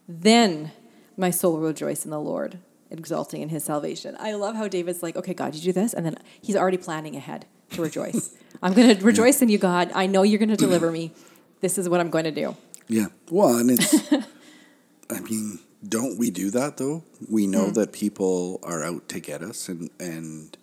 then 0.09 0.73
my 1.16 1.30
soul 1.30 1.52
will 1.52 1.68
rejoice 1.68 2.04
in 2.04 2.11
the 2.11 2.21
Lord, 2.21 2.59
exulting 2.90 3.40
in 3.40 3.50
his 3.50 3.62
salvation. 3.62 4.16
I 4.18 4.35
love 4.35 4.56
how 4.56 4.66
David's 4.66 5.02
like, 5.02 5.16
okay, 5.16 5.35
God, 5.35 5.54
you 5.54 5.61
do 5.61 5.73
this. 5.73 5.94
And 5.94 6.04
then 6.04 6.16
he's 6.40 6.56
already 6.56 6.76
planning 6.76 7.14
ahead 7.14 7.47
to 7.72 7.82
rejoice. 7.82 8.34
I'm 8.62 8.72
going 8.74 8.96
to 8.96 9.04
rejoice 9.04 9.42
in 9.42 9.48
you, 9.48 9.58
God. 9.58 9.90
I 9.94 10.06
know 10.06 10.22
you're 10.22 10.38
going 10.38 10.48
to 10.50 10.56
deliver 10.56 10.90
me. 10.92 11.12
This 11.60 11.78
is 11.78 11.88
what 11.88 12.00
I'm 12.00 12.10
going 12.10 12.24
to 12.24 12.30
do. 12.30 12.56
Yeah. 12.88 13.06
Well, 13.30 13.56
and 13.56 13.70
it's, 13.70 14.12
I 15.10 15.20
mean, 15.20 15.58
don't 15.86 16.18
we 16.18 16.30
do 16.30 16.50
that 16.50 16.76
though? 16.76 17.02
We 17.28 17.46
know 17.46 17.66
Hmm. 17.66 17.72
that 17.74 17.92
people 17.92 18.60
are 18.62 18.82
out 18.84 19.08
to 19.10 19.20
get 19.20 19.42
us, 19.42 19.68
and 19.68 19.90
and 19.98 20.56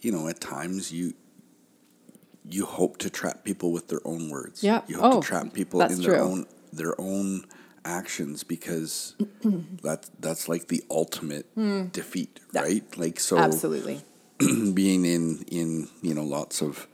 you 0.00 0.12
know, 0.12 0.28
at 0.28 0.40
times 0.40 0.92
you 0.92 1.14
you 2.48 2.66
hope 2.66 2.98
to 2.98 3.10
trap 3.10 3.44
people 3.44 3.70
with 3.72 3.88
their 3.88 4.00
own 4.04 4.28
words. 4.30 4.62
Yeah. 4.62 4.82
You 4.86 4.98
hope 5.00 5.14
Oh, 5.14 5.20
to 5.20 5.26
trap 5.26 5.52
people 5.52 5.80
in 5.82 6.00
their 6.02 6.14
true. 6.16 6.20
own 6.20 6.46
their 6.72 7.00
own 7.00 7.44
actions 7.84 8.44
because 8.44 9.14
that's 9.82 10.10
that's 10.20 10.48
like 10.48 10.68
the 10.68 10.82
ultimate 10.90 11.46
defeat, 11.92 12.40
Hmm. 12.52 12.58
Right? 12.58 12.98
Like 12.98 13.20
so 13.20 13.38
Absolutely. 13.38 14.00
being 14.74 15.04
in 15.04 15.44
in 15.50 15.88
you 16.02 16.14
know 16.14 16.24
lots 16.24 16.60
of 16.62 16.86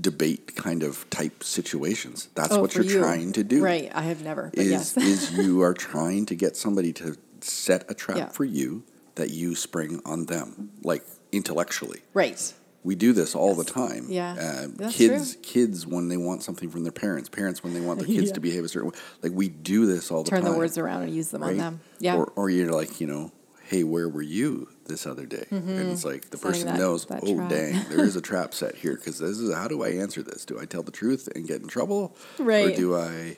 debate 0.00 0.56
kind 0.56 0.82
of 0.82 1.08
type 1.10 1.44
situations. 1.44 2.28
That's 2.34 2.52
Oh, 2.52 2.60
what 2.62 2.74
you're 2.74 2.84
you. 2.84 2.98
trying 2.98 3.32
to 3.34 3.44
do 3.44 3.62
Right. 3.62 3.90
I 3.94 4.02
have 4.02 4.22
never, 4.24 4.50
but 4.54 4.58
is 4.64 4.70
yes. 4.70 4.96
is 5.12 5.32
you 5.32 5.62
are 5.62 5.74
trying 5.74 6.26
to 6.26 6.34
get 6.34 6.56
somebody 6.56 6.92
to 6.94 7.16
set 7.40 7.84
a 7.88 7.94
trap 7.94 8.16
Yeah. 8.16 8.28
for 8.28 8.44
you 8.44 8.82
that 9.14 9.30
you 9.30 9.54
spring 9.54 10.00
on 10.04 10.26
them. 10.26 10.70
Like 10.82 11.04
intellectually. 11.30 12.00
Right. 12.12 12.52
We 12.82 12.94
do 12.96 13.12
this 13.12 13.34
all 13.34 13.54
the 13.54 13.64
time. 13.64 14.06
Yeah, 14.10 14.66
Uh, 14.78 14.90
kids, 14.90 15.36
kids 15.42 15.86
when 15.86 16.08
they 16.08 16.16
want 16.18 16.42
something 16.42 16.68
from 16.70 16.82
their 16.82 16.92
parents, 16.92 17.28
parents 17.30 17.62
when 17.62 17.72
they 17.72 17.80
want 17.80 17.98
their 18.00 18.06
kids 18.16 18.28
Yeah. 18.28 18.34
to 18.34 18.40
behave 18.40 18.64
a 18.64 18.68
certain 18.68 18.90
way. 18.90 18.96
Like 19.22 19.32
we 19.32 19.48
do 19.48 19.86
this 19.86 20.10
all 20.10 20.22
the 20.24 20.30
Turn 20.30 20.40
time. 20.40 20.46
Turn 20.46 20.52
the 20.54 20.58
words 20.58 20.76
around 20.76 21.02
and 21.04 21.14
use 21.14 21.28
them 21.28 21.42
on 21.44 21.56
them. 21.56 21.80
Yeah. 22.00 22.16
Or, 22.16 22.32
or 22.36 22.50
you're 22.50 22.72
like, 22.72 23.00
you 23.00 23.06
know, 23.06 23.30
hey, 23.62 23.84
where 23.84 24.08
were 24.08 24.22
you 24.22 24.68
this 24.86 25.06
other 25.06 25.26
day? 25.26 25.46
And 25.50 25.68
it's 25.90 26.04
like 26.04 26.30
the 26.30 26.38
person 26.38 26.68
Mm-hmm. 26.68 26.76
that- 26.76 26.82
knows, 26.82 27.06
that 27.06 27.20
oh, 27.24 27.34
trap. 27.36 27.48
dang, 27.50 27.84
there 27.88 28.04
is 28.04 28.16
a 28.16 28.20
trap 28.30 28.54
set 28.54 28.74
here. 28.76 28.94
Because 28.96 29.18
this 29.18 29.38
is 29.38 29.54
how 29.54 29.68
do 29.68 29.82
I 29.82 29.88
answer 29.90 30.22
this? 30.22 30.44
Do 30.44 30.58
I 30.60 30.64
tell 30.66 30.82
the 30.82 30.92
truth 30.92 31.28
and 31.34 31.46
get 31.46 31.62
in 31.62 31.68
trouble, 31.68 32.16
or 32.38 32.70
do 32.70 32.96
I 32.96 33.36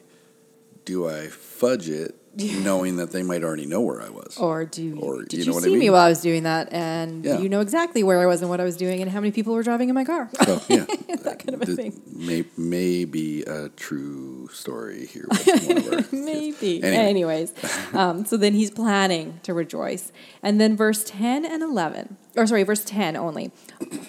do 0.85 1.09
I 1.09 1.29
fudge 1.29 1.89
it, 1.89 2.15
knowing 2.63 2.97
that 2.97 3.11
they 3.13 3.23
might 3.23 3.43
already 3.43 3.67
know 3.67 3.81
where 3.81 4.03
I 4.03 4.11
was? 4.11 4.37
Or 4.39 4.65
do 4.67 4.99
Or, 5.01 5.23
did 5.25 5.33
you 5.35 5.39
you, 5.41 5.45
know 5.47 5.55
what 5.55 5.63
I 5.63 5.67
see 5.67 5.77
me 5.77 5.91
while 5.91 6.03
I 6.05 6.09
was 6.09 6.21
doing 6.21 6.43
that? 6.43 6.73
And 6.73 7.25
Yeah. 7.25 7.39
you 7.39 7.49
know 7.49 7.61
exactly 7.61 8.03
where 8.03 8.21
I 8.21 8.27
was 8.27 8.41
and 8.43 8.51
what 8.51 8.61
I 8.61 8.65
was 8.65 8.77
doing 8.77 9.01
and 9.01 9.11
how 9.11 9.21
many 9.21 9.31
people 9.33 9.55
were 9.55 9.63
driving 9.63 9.89
in 9.89 9.95
my 9.95 10.05
car. 10.05 10.29
So 10.45 10.61
yeah, 10.69 10.85
that 11.23 11.39
kind 11.39 11.55
of 11.55 11.63
a 11.63 11.67
Th- 11.67 11.77
thing. 11.77 12.03
May, 12.13 12.45
may 12.57 13.05
be 13.07 13.43
a 13.45 13.71
true 13.71 14.49
story 14.53 15.07
here. 15.07 15.27
With 15.31 15.47
one 15.67 15.79
of 15.79 15.87
our 15.93 15.97
kids. 16.03 16.13
Maybe. 16.13 16.83
Anyway. 16.83 16.97
Anyways, 17.09 17.55
um, 17.95 18.25
so 18.27 18.37
then 18.37 18.53
he's 18.53 18.71
planning 18.71 19.41
to 19.45 19.55
rejoice. 19.55 20.13
And 20.43 20.61
then 20.61 20.77
verse 20.77 21.05
10 21.05 21.45
and 21.47 21.63
11, 21.63 22.17
or 22.37 22.47
sorry, 22.47 22.63
verse 22.65 22.85
10 22.85 23.17
only. 23.17 23.51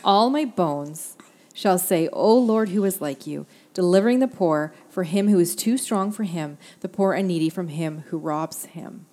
All 0.03 0.29
my 0.29 0.43
bones 0.45 1.15
shall 1.53 1.77
say, 1.79 2.07
O 2.13 2.37
Lord, 2.37 2.69
who 2.69 2.83
is 2.83 3.01
like 3.01 3.25
you, 3.25 3.45
delivering 3.81 4.17
the 4.17 4.27
poor 4.27 4.73
for 4.89 5.03
him 5.03 5.27
who 5.27 5.37
is 5.37 5.55
too 5.55 5.77
strong 5.77 6.11
for 6.11 6.23
him, 6.23 6.57
the 6.79 6.89
poor 6.89 7.13
and 7.13 7.27
needy 7.27 7.47
from 7.47 7.67
him 7.67 8.03
who 8.07 8.17
robs 8.17 8.65
him. 8.65 9.05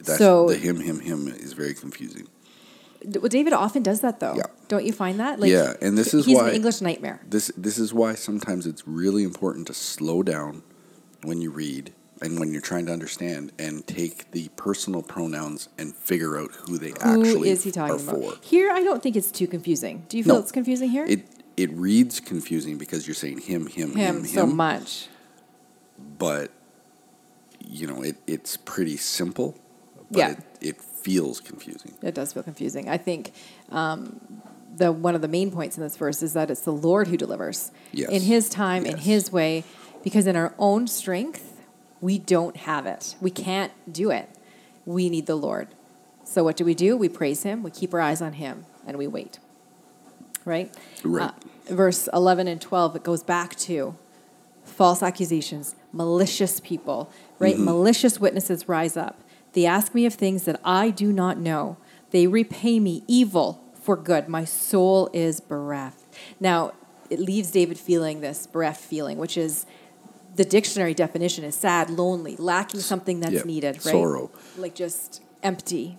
That's, 0.00 0.18
so 0.18 0.48
the 0.48 0.56
him, 0.56 0.80
him, 0.80 0.98
him 0.98 1.28
is 1.28 1.52
very 1.52 1.72
confusing. 1.72 2.26
Well, 3.06 3.28
David 3.28 3.52
often 3.52 3.84
does 3.84 4.00
that, 4.00 4.18
though. 4.18 4.34
Yeah. 4.34 4.46
Don't 4.66 4.84
you 4.84 4.92
find 4.92 5.20
that? 5.20 5.38
Yeah, 5.44 5.74
and 5.80 5.96
this 5.96 6.12
is 6.14 6.26
he's 6.26 6.36
why- 6.36 6.48
an 6.48 6.56
English 6.56 6.80
nightmare. 6.80 7.20
This 7.30 7.52
this 7.56 7.78
is 7.78 7.94
why 7.94 8.16
sometimes 8.16 8.66
it's 8.66 8.82
really 8.88 9.22
important 9.22 9.68
to 9.68 9.74
slow 9.74 10.24
down 10.24 10.62
when 11.22 11.40
you 11.40 11.52
read 11.52 11.92
and 12.20 12.40
when 12.40 12.50
you're 12.50 12.60
trying 12.72 12.86
to 12.86 12.92
understand 12.92 13.52
and 13.60 13.86
take 13.86 14.32
the 14.32 14.48
personal 14.56 15.00
pronouns 15.02 15.68
and 15.78 15.94
figure 15.94 16.36
out 16.40 16.50
who 16.66 16.76
they 16.76 16.88
Who 17.04 17.22
actually 17.22 17.50
is 17.50 17.62
he 17.62 17.70
talking 17.70 17.94
are 18.08 18.16
about? 18.16 18.34
for. 18.40 18.44
Here, 18.44 18.68
I 18.72 18.82
don't 18.82 19.00
think 19.00 19.14
it's 19.14 19.30
too 19.30 19.46
confusing. 19.46 20.04
Do 20.08 20.18
you 20.18 20.24
feel 20.24 20.34
No. 20.34 20.40
it's 20.40 20.50
confusing 20.50 20.90
here? 20.90 21.06
It 21.06 21.28
it 21.58 21.70
reads 21.72 22.20
confusing 22.20 22.78
because 22.78 23.06
you're 23.06 23.14
saying 23.14 23.38
him, 23.40 23.66
him, 23.66 23.90
him, 23.90 23.96
him 23.96 24.16
him, 24.18 24.24
so 24.24 24.46
much. 24.46 25.08
but 26.18 26.50
you 27.66 27.86
know 27.86 28.02
it, 28.02 28.16
it's 28.26 28.56
pretty 28.56 28.96
simple. 28.96 29.58
But 30.10 30.18
Yeah. 30.18 30.30
it, 30.30 30.38
it 30.60 30.80
feels 30.80 31.40
confusing. 31.40 31.92
It 32.02 32.14
does 32.14 32.32
feel 32.32 32.42
confusing. 32.42 32.88
I 32.88 32.96
think 32.96 33.32
um, 33.70 34.20
the 34.76 34.90
one 34.92 35.14
of 35.14 35.20
the 35.20 35.28
main 35.28 35.50
points 35.50 35.76
in 35.76 35.82
this 35.82 35.96
verse 35.96 36.22
is 36.22 36.32
that 36.32 36.50
it's 36.50 36.62
the 36.62 36.72
Lord 36.72 37.08
who 37.08 37.16
delivers 37.16 37.72
Yes. 37.92 38.08
in 38.10 38.22
His 38.22 38.48
time, 38.48 38.86
in 38.86 38.96
His 38.98 39.30
way, 39.32 39.64
because 40.04 40.26
in 40.26 40.36
our 40.36 40.54
own 40.58 40.86
strength 40.86 41.60
we 42.00 42.18
don't 42.18 42.56
have 42.58 42.86
it. 42.86 43.16
We 43.20 43.30
can't 43.30 43.72
do 43.92 44.10
it. 44.10 44.28
We 44.86 45.10
need 45.10 45.26
the 45.26 45.34
Lord. 45.34 45.68
So 46.24 46.44
what 46.44 46.56
do 46.56 46.64
we 46.64 46.74
do? 46.74 46.96
We 46.96 47.08
praise 47.08 47.42
Him. 47.42 47.62
We 47.64 47.70
keep 47.72 47.92
our 47.92 48.00
eyes 48.00 48.22
on 48.22 48.34
Him, 48.34 48.64
and 48.86 48.96
we 48.96 49.06
wait. 49.08 49.40
Right. 50.48 50.74
Right. 51.04 51.30
Uh, 51.70 51.74
verse 51.74 52.08
eleven 52.12 52.48
and 52.48 52.60
twelve. 52.60 52.96
It 52.96 53.04
goes 53.04 53.22
back 53.22 53.54
to 53.56 53.96
false 54.64 55.02
accusations, 55.02 55.74
malicious 55.92 56.60
people, 56.60 57.10
right? 57.38 57.54
Mm-hmm. 57.56 57.64
Malicious 57.64 58.18
witnesses 58.18 58.68
rise 58.68 58.96
up. 58.96 59.20
They 59.52 59.66
ask 59.66 59.94
me 59.94 60.06
of 60.06 60.14
things 60.14 60.44
that 60.44 60.60
I 60.64 60.90
do 60.90 61.12
not 61.12 61.38
know. 61.38 61.76
They 62.10 62.26
repay 62.26 62.80
me 62.80 63.02
evil 63.06 63.62
for 63.74 63.96
good. 63.96 64.28
My 64.28 64.44
soul 64.44 65.10
is 65.12 65.40
bereft. 65.40 66.04
Now, 66.40 66.72
it 67.10 67.18
leaves 67.18 67.50
David 67.50 67.78
feeling 67.78 68.20
this 68.20 68.46
bereft 68.46 68.80
feeling, 68.82 69.18
which 69.18 69.36
is 69.36 69.66
the 70.36 70.44
dictionary 70.44 70.94
definition 70.94 71.44
is 71.44 71.54
sad, 71.56 71.90
lonely, 71.90 72.36
lacking 72.36 72.80
something 72.80 73.20
that's 73.20 73.32
Yeah, 73.32 73.42
needed, 73.44 73.74
right? 73.76 73.92
sorrow. 73.92 74.30
Like 74.56 74.74
just 74.74 75.22
empty 75.42 75.98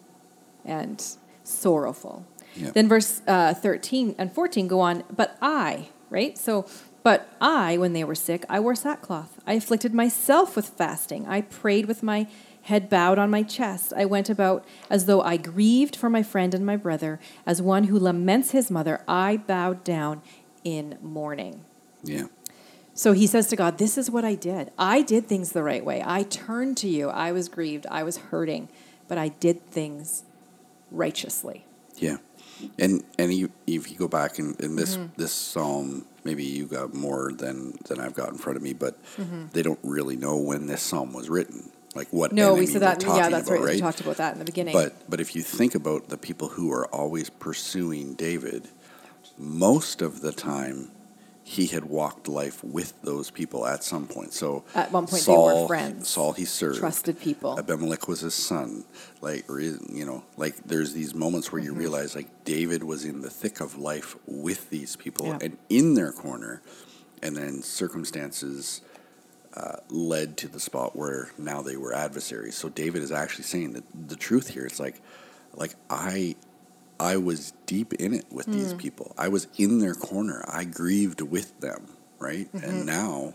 and 0.64 1.04
sorrowful. 1.44 2.26
Yeah. 2.60 2.72
Then 2.72 2.88
verse 2.88 3.22
uh, 3.28 3.54
13 3.54 4.16
and 4.18 4.32
14 4.32 4.68
go 4.68 4.80
on, 4.82 5.04
but 5.16 5.38
I, 5.42 5.90
right? 6.10 6.38
So, 6.38 6.66
but 7.04 7.30
I, 7.40 7.78
when 7.78 7.94
they 7.94 8.04
were 8.04 8.16
sick, 8.16 8.46
I 8.50 8.60
wore 8.60 8.76
sackcloth. 8.76 9.40
I 9.48 9.54
afflicted 9.54 9.94
myself 9.94 10.56
with 10.56 10.68
fasting. 10.70 11.26
I 11.28 11.42
prayed 11.42 11.86
with 11.86 12.04
my 12.04 12.28
head 12.64 12.90
bowed 12.90 13.18
on 13.18 13.30
my 13.30 13.44
chest. 13.44 13.94
I 13.96 14.06
went 14.06 14.30
about 14.30 14.66
as 14.90 15.06
though 15.06 15.22
I 15.22 15.38
grieved 15.38 15.96
for 15.96 16.10
my 16.10 16.22
friend 16.22 16.54
and 16.54 16.66
my 16.66 16.76
brother. 16.76 17.20
As 17.46 17.62
one 17.62 17.86
who 17.86 17.98
laments 17.98 18.52
his 18.52 18.70
mother, 18.70 19.02
I 19.08 19.38
bowed 19.38 19.84
down 19.84 20.22
in 20.64 20.98
mourning. 21.02 21.64
Yeah. 22.04 22.26
So 22.94 23.14
he 23.14 23.28
says 23.28 23.48
to 23.48 23.56
God, 23.56 23.78
This 23.78 23.98
is 23.98 24.12
what 24.12 24.26
I 24.26 24.36
did. 24.36 24.72
I 24.78 25.02
did 25.02 25.26
things 25.26 25.54
the 25.54 25.64
right 25.64 25.86
way. 25.86 26.04
I 26.06 26.24
turned 26.24 26.76
to 26.78 26.90
you. 26.90 27.10
I 27.10 27.32
was 27.32 27.48
grieved. 27.48 27.88
I 27.90 28.04
was 28.04 28.18
hurting, 28.18 28.68
but 29.08 29.18
I 29.18 29.30
did 29.30 29.66
things 29.68 30.26
righteously. 30.92 31.66
Yeah, 31.96 32.18
and 32.78 33.04
and 33.18 33.34
you, 33.34 33.50
if 33.68 33.92
you 33.92 33.98
go 33.98 34.08
back 34.08 34.40
and, 34.40 34.60
and 34.62 34.78
this 34.78 34.98
Mm-hmm. 34.98 35.14
this 35.22 35.32
psalm, 35.32 36.06
maybe 36.24 36.44
you 36.44 36.66
got 36.66 36.94
more 36.94 37.32
than 37.34 37.78
than 37.88 38.00
I've 38.00 38.14
got 38.14 38.30
in 38.30 38.38
front 38.38 38.58
of 38.58 38.64
me, 38.64 38.74
but 38.74 38.96
Mm-hmm. 39.18 39.48
they 39.54 39.62
don't 39.62 39.80
really 39.84 40.16
know 40.16 40.38
when 40.38 40.68
this 40.68 40.82
psalm 40.82 41.14
was 41.14 41.30
written, 41.30 41.70
like 41.96 42.08
what. 42.12 42.32
No, 42.34 42.54
we 42.56 42.66
said 42.66 42.82
that. 42.82 43.02
Yeah, 43.04 43.30
that's 43.30 43.50
about, 43.50 43.62
right. 43.64 43.76
We 43.76 43.82
talked 43.82 44.02
about 44.02 44.18
that 44.18 44.34
in 44.34 44.40
the 44.40 44.46
beginning. 44.46 44.74
But 44.74 45.10
but 45.10 45.20
if 45.20 45.36
you 45.36 45.42
think 45.42 45.76
about 45.76 46.10
the 46.10 46.18
people 46.18 46.50
who 46.50 46.72
are 46.72 46.88
always 46.88 47.30
pursuing 47.30 48.14
David, 48.16 48.68
most 49.38 50.02
of 50.02 50.22
the 50.22 50.32
time 50.32 50.92
he 51.50 51.66
had 51.66 51.84
walked 51.86 52.28
life 52.28 52.64
with 52.64 52.94
those 53.02 53.32
people 53.32 53.66
at 53.66 53.84
some 53.84 54.06
point. 54.06 54.32
So 54.34 54.64
At 54.76 54.92
one 54.92 55.08
point 55.08 55.24
they 55.26 55.32
were 55.32 55.38
Saul, 55.54 55.68
friends, 55.68 56.08
Saul 56.08 56.34
he 56.34 56.46
served. 56.46 56.78
trusted 56.78 57.20
people. 57.20 57.58
Abimelech 57.58 58.08
was 58.08 58.20
his 58.20 58.36
son. 58.36 58.86
Like, 59.20 59.50
or 59.50 59.60
is, 59.60 59.80
you 59.92 60.06
know, 60.06 60.24
like 60.38 60.58
there's 60.66 60.94
these 60.94 61.16
moments 61.16 61.52
where 61.52 61.60
you 61.60 61.72
Mm-hmm. 61.72 61.80
realize 61.80 62.16
like 62.16 62.30
David 62.46 62.84
was 62.84 63.04
in 63.04 63.22
the 63.22 63.32
thick 63.32 63.62
of 63.62 63.80
life 63.80 64.16
with 64.28 64.70
these 64.70 64.96
people 64.96 65.26
Yeah. 65.26 65.40
and 65.42 65.58
in 65.70 65.96
their 65.96 66.12
corner, 66.12 66.62
and 67.24 67.36
then 67.36 67.64
circumstances 67.64 68.82
uh, 69.56 69.78
led 69.90 70.38
to 70.38 70.48
the 70.48 70.60
spot 70.60 70.96
where 70.96 71.32
now 71.40 71.64
they 71.64 71.78
were 71.78 71.94
adversaries. 71.96 72.56
So 72.56 72.70
David 72.70 73.02
is 73.02 73.12
actually 73.12 73.46
saying 73.46 73.74
that 73.74 73.84
the 74.08 74.16
truth 74.16 74.50
here. 74.50 74.66
It's 74.68 74.80
like, 74.80 75.02
like 75.56 75.74
I, 75.90 76.36
I 77.00 77.18
was 77.18 77.54
deep 77.66 77.94
in 77.94 78.14
it 78.14 78.26
with 78.32 78.46
these 78.48 78.74
Mm. 78.74 78.78
people. 78.78 79.14
I 79.18 79.28
was 79.30 79.48
in 79.58 79.80
their 79.80 79.94
corner. 79.96 80.44
I 80.48 80.64
grieved 80.66 81.22
with 81.22 81.58
them, 81.62 81.88
right? 82.20 82.50
And 82.54 82.86
now 82.86 83.34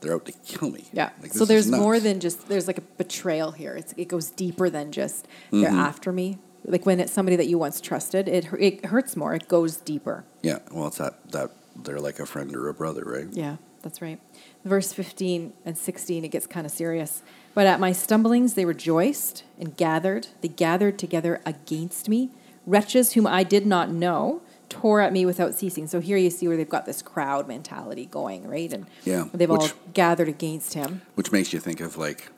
they're 0.00 0.14
out 0.14 0.24
to 0.26 0.32
kill 0.32 0.70
me. 0.70 0.80
Mm-hmm. 0.82 0.96
Yeah. 0.96 1.10
Like, 1.22 1.32
so 1.34 1.44
there's 1.44 1.70
more 1.70 2.00
than 2.00 2.20
just 2.20 2.48
there's 2.48 2.66
like 2.66 2.78
a 2.78 2.82
betrayal 2.98 3.50
here. 3.52 3.74
It's, 3.74 3.92
it 3.96 4.08
goes 4.08 4.30
deeper 4.30 4.70
than 4.70 4.90
just 4.92 5.26
they're 5.50 5.68
Mm-hmm. 5.68 5.78
after 5.78 6.12
me. 6.12 6.38
Like 6.66 6.86
when 6.86 6.98
it's 6.98 7.12
somebody 7.12 7.36
that 7.36 7.46
you 7.46 7.58
once 7.58 7.78
trusted, 7.80 8.26
it 8.26 8.46
it 8.58 8.86
hurts 8.86 9.16
more. 9.16 9.34
It 9.34 9.48
goes 9.48 9.76
deeper. 9.76 10.24
Yeah, 10.42 10.60
well, 10.72 10.86
it's 10.86 10.96
that 10.96 11.30
that 11.32 11.50
they're 11.76 12.00
like 12.00 12.18
a 12.18 12.24
friend 12.26 12.54
or 12.56 12.68
a 12.70 12.74
brother, 12.74 13.02
right? 13.04 13.26
Yeah, 13.32 13.56
that's 13.82 14.00
right. 14.00 14.18
Verse 14.64 14.90
15 14.94 15.52
and 15.66 15.76
16, 15.76 16.24
it 16.24 16.28
gets 16.28 16.46
kind 16.46 16.64
of 16.64 16.72
serious. 16.72 17.22
But 17.52 17.66
at 17.66 17.80
my 17.80 17.92
stumblings 17.92 18.54
they 18.54 18.64
rejoiced 18.64 19.44
and 19.58 19.76
gathered. 19.76 20.28
They 20.40 20.48
gathered 20.48 20.98
together 20.98 21.42
against 21.44 22.08
me. 22.08 22.30
Wretches 22.66 23.12
whom 23.12 23.26
I 23.26 23.42
did 23.44 23.66
not 23.66 23.90
know 23.90 24.40
tore 24.68 25.00
at 25.00 25.12
me 25.12 25.26
without 25.26 25.54
ceasing. 25.54 25.86
So 25.86 26.00
here 26.00 26.16
you 26.16 26.30
see 26.30 26.48
where 26.48 26.56
they've 26.56 26.68
got 26.68 26.86
this 26.86 27.02
crowd 27.02 27.46
mentality 27.46 28.06
going, 28.06 28.48
right? 28.48 28.72
And 28.72 28.86
Yeah, 29.04 29.28
they've 29.32 29.50
all 29.50 29.68
gathered 29.92 30.28
against 30.28 30.74
him. 30.74 31.02
Which 31.14 31.30
makes 31.30 31.52
you 31.52 31.60
think 31.60 31.80
of 31.80 31.96
like 31.96 32.30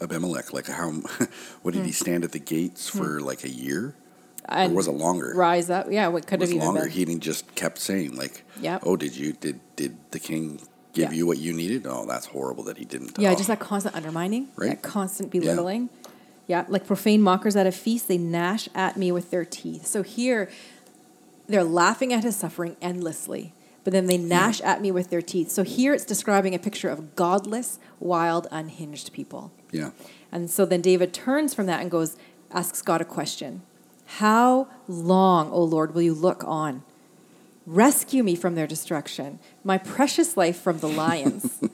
Abimelech, 0.00 0.52
like 0.52 0.66
how 0.66 0.90
what 1.62 1.72
did 1.74 1.84
he 1.84 1.90
Hmm. 1.90 2.04
stand 2.04 2.24
at 2.24 2.32
the 2.32 2.38
gates 2.38 2.88
for 2.88 3.20
like 3.20 3.44
a 3.44 3.48
year, 3.50 3.94
And 4.46 4.72
or 4.72 4.76
was 4.76 4.86
it 4.88 4.92
longer? 4.92 5.32
Rise 5.34 5.70
up. 5.70 5.86
Yeah, 5.90 6.08
what 6.08 6.26
could 6.26 6.40
was 6.40 6.50
have 6.50 6.56
even 6.56 6.66
longer. 6.66 6.82
been. 6.82 6.90
He 6.90 7.04
didn't 7.06 7.22
just 7.22 7.54
kept 7.54 7.78
saying 7.78 8.14
like, 8.16 8.44
Yep. 8.60 8.82
"Oh, 8.84 8.96
did 8.96 9.16
you 9.16 9.32
did 9.32 9.60
did 9.76 9.96
the 10.10 10.18
king 10.18 10.60
give 10.92 11.10
Yeah. 11.12 11.16
you 11.18 11.26
what 11.26 11.38
you 11.38 11.52
needed?" 11.54 11.86
Oh, 11.86 12.04
that's 12.06 12.26
horrible 12.26 12.64
that 12.64 12.76
he 12.76 12.84
didn't. 12.84 13.18
Yeah, 13.18 13.30
Oh. 13.32 13.34
just 13.36 13.48
that 13.48 13.60
constant 13.60 13.94
undermining, 13.96 14.48
Right. 14.56 14.68
that 14.70 14.82
constant 14.82 15.30
belittling. 15.30 15.88
Yeah. 16.02 16.03
Like 16.48 16.86
profane 16.86 17.22
mockers 17.22 17.56
at 17.56 17.66
a 17.66 17.72
feast, 17.72 18.08
they 18.08 18.18
gnash 18.18 18.68
at 18.74 18.96
me 18.96 19.10
with 19.12 19.30
their 19.30 19.44
teeth. 19.44 19.86
So 19.86 20.02
here, 20.02 20.50
they're 21.46 21.64
laughing 21.64 22.12
at 22.12 22.24
his 22.24 22.36
suffering 22.36 22.76
endlessly, 22.80 23.52
but 23.82 23.92
then 23.92 24.06
they 24.06 24.18
gnash 24.18 24.60
at 24.60 24.80
me 24.80 24.90
with 24.90 25.10
their 25.10 25.22
teeth. 25.22 25.50
So 25.50 25.62
here 25.62 25.94
it's 25.94 26.04
describing 26.04 26.54
a 26.54 26.58
picture 26.58 26.88
of 26.88 27.16
godless, 27.16 27.78
wild, 28.00 28.46
unhinged 28.50 29.12
people. 29.12 29.52
Yeah, 29.70 29.90
And 30.30 30.50
so 30.50 30.64
then 30.64 30.80
David 30.80 31.12
turns 31.12 31.54
from 31.54 31.66
that 31.66 31.80
and 31.80 31.90
goes, 31.90 32.16
asks 32.52 32.80
God 32.82 33.00
a 33.00 33.04
question 33.04 33.62
How 34.06 34.68
long, 34.86 35.50
O 35.50 35.62
Lord, 35.62 35.94
will 35.94 36.02
you 36.02 36.14
look 36.14 36.44
on? 36.44 36.82
Rescue 37.66 38.22
me 38.22 38.36
from 38.36 38.54
their 38.54 38.66
destruction, 38.66 39.38
my 39.64 39.78
precious 39.78 40.36
life 40.36 40.60
from 40.60 40.78
the 40.78 40.88
lions. 40.88 41.60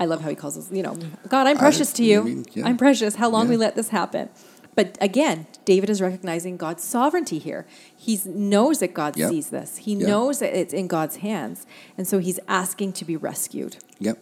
I 0.00 0.06
love 0.06 0.22
how 0.22 0.30
he 0.30 0.34
calls 0.34 0.56
us, 0.56 0.70
you 0.72 0.82
know, 0.82 0.96
God, 1.28 1.46
I'm 1.46 1.58
precious 1.58 1.92
to 1.92 2.02
I 2.02 2.06
you. 2.06 2.24
mean, 2.24 2.46
yeah. 2.54 2.66
I'm 2.66 2.78
precious. 2.78 3.16
How 3.16 3.28
long 3.28 3.44
Yeah. 3.46 3.50
we 3.50 3.56
let 3.58 3.76
this 3.76 3.88
happen? 3.90 4.30
But 4.74 4.96
again, 5.00 5.46
David 5.66 5.90
is 5.90 6.00
recognizing 6.00 6.56
God's 6.56 6.82
sovereignty 6.82 7.38
here. 7.38 7.66
He 7.94 8.18
knows 8.24 8.78
that 8.78 8.94
God 8.94 9.16
Yep. 9.16 9.28
sees 9.30 9.50
this. 9.50 9.76
He 9.78 9.92
Yep. 9.94 10.08
knows 10.08 10.38
that 10.38 10.58
it's 10.58 10.72
in 10.72 10.86
God's 10.86 11.16
hands. 11.16 11.66
And 11.98 12.08
so 12.08 12.18
he's 12.18 12.40
asking 12.48 12.94
to 12.94 13.04
be 13.04 13.14
rescued. 13.14 13.76
Yep. 13.98 14.18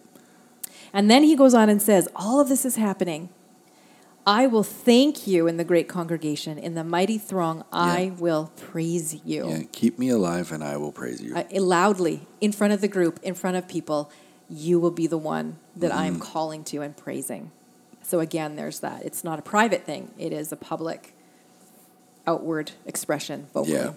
And 0.92 1.08
then 1.08 1.22
he 1.22 1.36
goes 1.36 1.54
on 1.54 1.68
and 1.68 1.80
says, 1.80 2.08
All 2.16 2.40
of 2.40 2.48
this 2.48 2.64
is 2.64 2.74
happening. 2.76 3.28
I 4.26 4.46
will 4.46 4.62
thank 4.64 5.26
you 5.26 5.46
in 5.46 5.58
the 5.58 5.64
great 5.64 5.88
congregation. 5.88 6.58
In 6.58 6.74
the 6.74 6.84
mighty 6.84 7.18
throng, 7.18 7.64
I 7.72 8.12
will 8.18 8.50
praise 8.56 9.14
you. 9.24 9.48
Yeah. 9.48 9.62
Keep 9.72 9.98
me 9.98 10.08
alive 10.08 10.50
and 10.50 10.62
I 10.64 10.76
will 10.76 10.92
praise 10.92 11.22
you. 11.22 11.36
Uh, 11.36 11.44
loudly, 11.60 12.26
in 12.40 12.52
front 12.52 12.72
of 12.72 12.80
the 12.80 12.88
group, 12.88 13.20
in 13.22 13.34
front 13.34 13.56
of 13.56 13.68
people, 13.68 14.10
you 14.48 14.80
will 14.80 14.90
be 14.90 15.06
the 15.06 15.18
one 15.18 15.58
that 15.76 15.92
I 15.92 16.06
Mm-hmm. 16.06 16.14
am 16.14 16.20
calling 16.20 16.64
to 16.64 16.78
and 16.82 16.96
praising. 16.96 17.50
So 18.02 18.20
again, 18.20 18.56
there's 18.56 18.80
that. 18.80 19.04
It's 19.04 19.22
not 19.22 19.38
a 19.38 19.42
private 19.42 19.84
thing, 19.84 20.10
it 20.18 20.32
is 20.32 20.50
a 20.52 20.56
public, 20.56 21.14
outward 22.26 22.72
expression 22.86 23.46
vocally. 23.52 23.74
Yeah. 23.74 23.92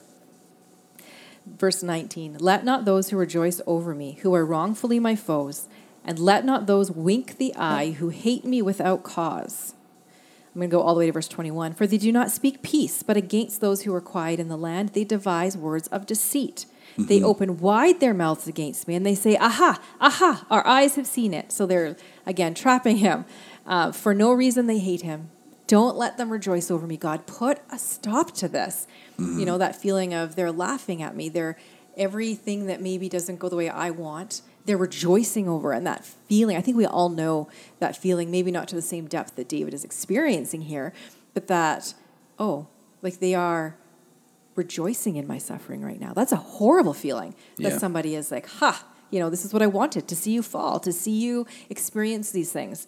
Verse 1.46 1.82
19 1.82 2.38
Let 2.40 2.64
not 2.66 2.86
those 2.86 3.10
who 3.10 3.18
rejoice 3.18 3.62
over 3.66 3.96
me, 3.96 4.20
who 4.22 4.34
are 4.36 4.46
wrongfully 4.46 5.00
my 5.00 5.16
foes, 5.16 5.68
and 6.06 6.20
let 6.20 6.46
not 6.46 6.68
those 6.68 6.92
wink 6.92 7.38
the 7.38 7.56
eye 7.56 7.92
who 7.92 8.10
hate 8.10 8.46
me 8.46 8.62
without 8.62 9.04
cause. 9.04 9.74
I'm 10.54 10.60
going 10.60 10.70
to 10.70 10.76
go 10.76 10.82
all 10.82 10.96
the 10.96 11.00
way 11.00 11.06
to 11.06 11.14
verse 11.14 11.30
21. 11.30 11.76
For 11.76 11.88
they 11.88 11.98
do 11.98 12.12
not 12.12 12.30
speak 12.30 12.62
peace, 12.62 13.04
but 13.04 13.16
against 13.16 13.62
those 13.62 13.84
who 13.84 13.96
are 13.96 14.02
quiet 14.02 14.38
in 14.38 14.50
the 14.50 14.58
land, 14.58 14.90
they 14.90 15.06
devise 15.06 15.56
words 15.56 15.88
of 15.88 16.06
deceit. 16.06 16.66
They 16.98 17.22
open 17.24 17.58
wide 17.60 18.00
their 18.00 18.14
mouths 18.14 18.48
against 18.48 18.88
me, 18.88 18.96
and 18.96 19.06
they 19.06 19.16
say, 19.16 19.38
Aha, 19.38 19.82
aha, 20.00 20.46
our 20.50 20.66
eyes 20.66 20.96
have 20.96 21.08
seen 21.08 21.34
it. 21.34 21.52
So 21.52 21.66
they're, 21.66 21.96
again, 22.26 22.54
trapping 22.54 22.98
him. 22.98 23.26
Uh, 23.66 23.92
for 23.92 24.14
no 24.14 24.34
reason, 24.34 24.68
they 24.68 24.80
hate 24.80 25.02
him. 25.02 25.30
Don't 25.68 25.96
let 25.96 26.18
them 26.18 26.30
rejoice 26.30 26.70
over 26.70 26.86
me, 26.86 26.98
God. 26.98 27.26
Put 27.26 27.60
a 27.72 27.80
stop 27.80 28.32
to 28.36 28.50
this. 28.50 28.88
You 29.18 29.46
know, 29.46 29.58
that 29.58 29.76
feeling 29.76 30.14
of 30.14 30.36
they're 30.36 30.52
laughing 30.52 31.02
at 31.02 31.16
me. 31.16 31.30
They're 31.30 31.58
everything 31.98 32.68
that 32.68 32.82
maybe 32.82 33.10
doesn't 33.10 33.38
go 33.38 33.50
the 33.50 33.56
way 33.56 33.70
I 33.70 33.92
want, 33.92 34.42
they're 34.66 34.78
rejoicing 34.78 35.48
over. 35.48 35.72
And 35.72 35.86
that 35.86 36.06
feeling, 36.06 36.58
I 36.58 36.62
think 36.62 36.78
we 36.78 36.86
all 36.86 37.10
know 37.10 37.48
that 37.80 37.96
feeling, 37.96 38.32
maybe 38.32 38.52
not 38.52 38.68
to 38.70 38.76
the 38.76 38.82
same 38.82 39.08
depth 39.08 39.36
that 39.36 39.48
David 39.50 39.74
is 39.74 39.84
experiencing 39.84 40.62
here, 40.62 40.94
but 41.34 41.48
that, 41.48 41.94
oh, 42.40 42.68
like 43.02 43.20
they 43.20 43.34
are 43.36 43.78
rejoicing 44.56 45.16
in 45.16 45.28
my 45.28 45.38
suffering 45.38 45.82
right 45.82 46.00
now. 46.00 46.14
That's 46.14 46.32
a 46.32 46.38
horrible 46.38 46.94
feeling 46.94 47.36
that 47.58 47.72
Yeah. 47.74 47.78
somebody 47.78 48.16
is 48.16 48.32
like, 48.32 48.48
ha, 48.48 48.86
you 49.10 49.20
know, 49.20 49.30
this 49.30 49.46
is 49.46 49.54
what 49.54 49.62
I 49.62 49.68
wanted 49.68 50.08
to 50.08 50.16
see 50.16 50.32
you 50.32 50.42
fall, 50.42 50.80
to 50.80 50.92
see 50.92 51.12
you 51.12 51.46
experience 51.70 52.32
these 52.32 52.52
things. 52.52 52.88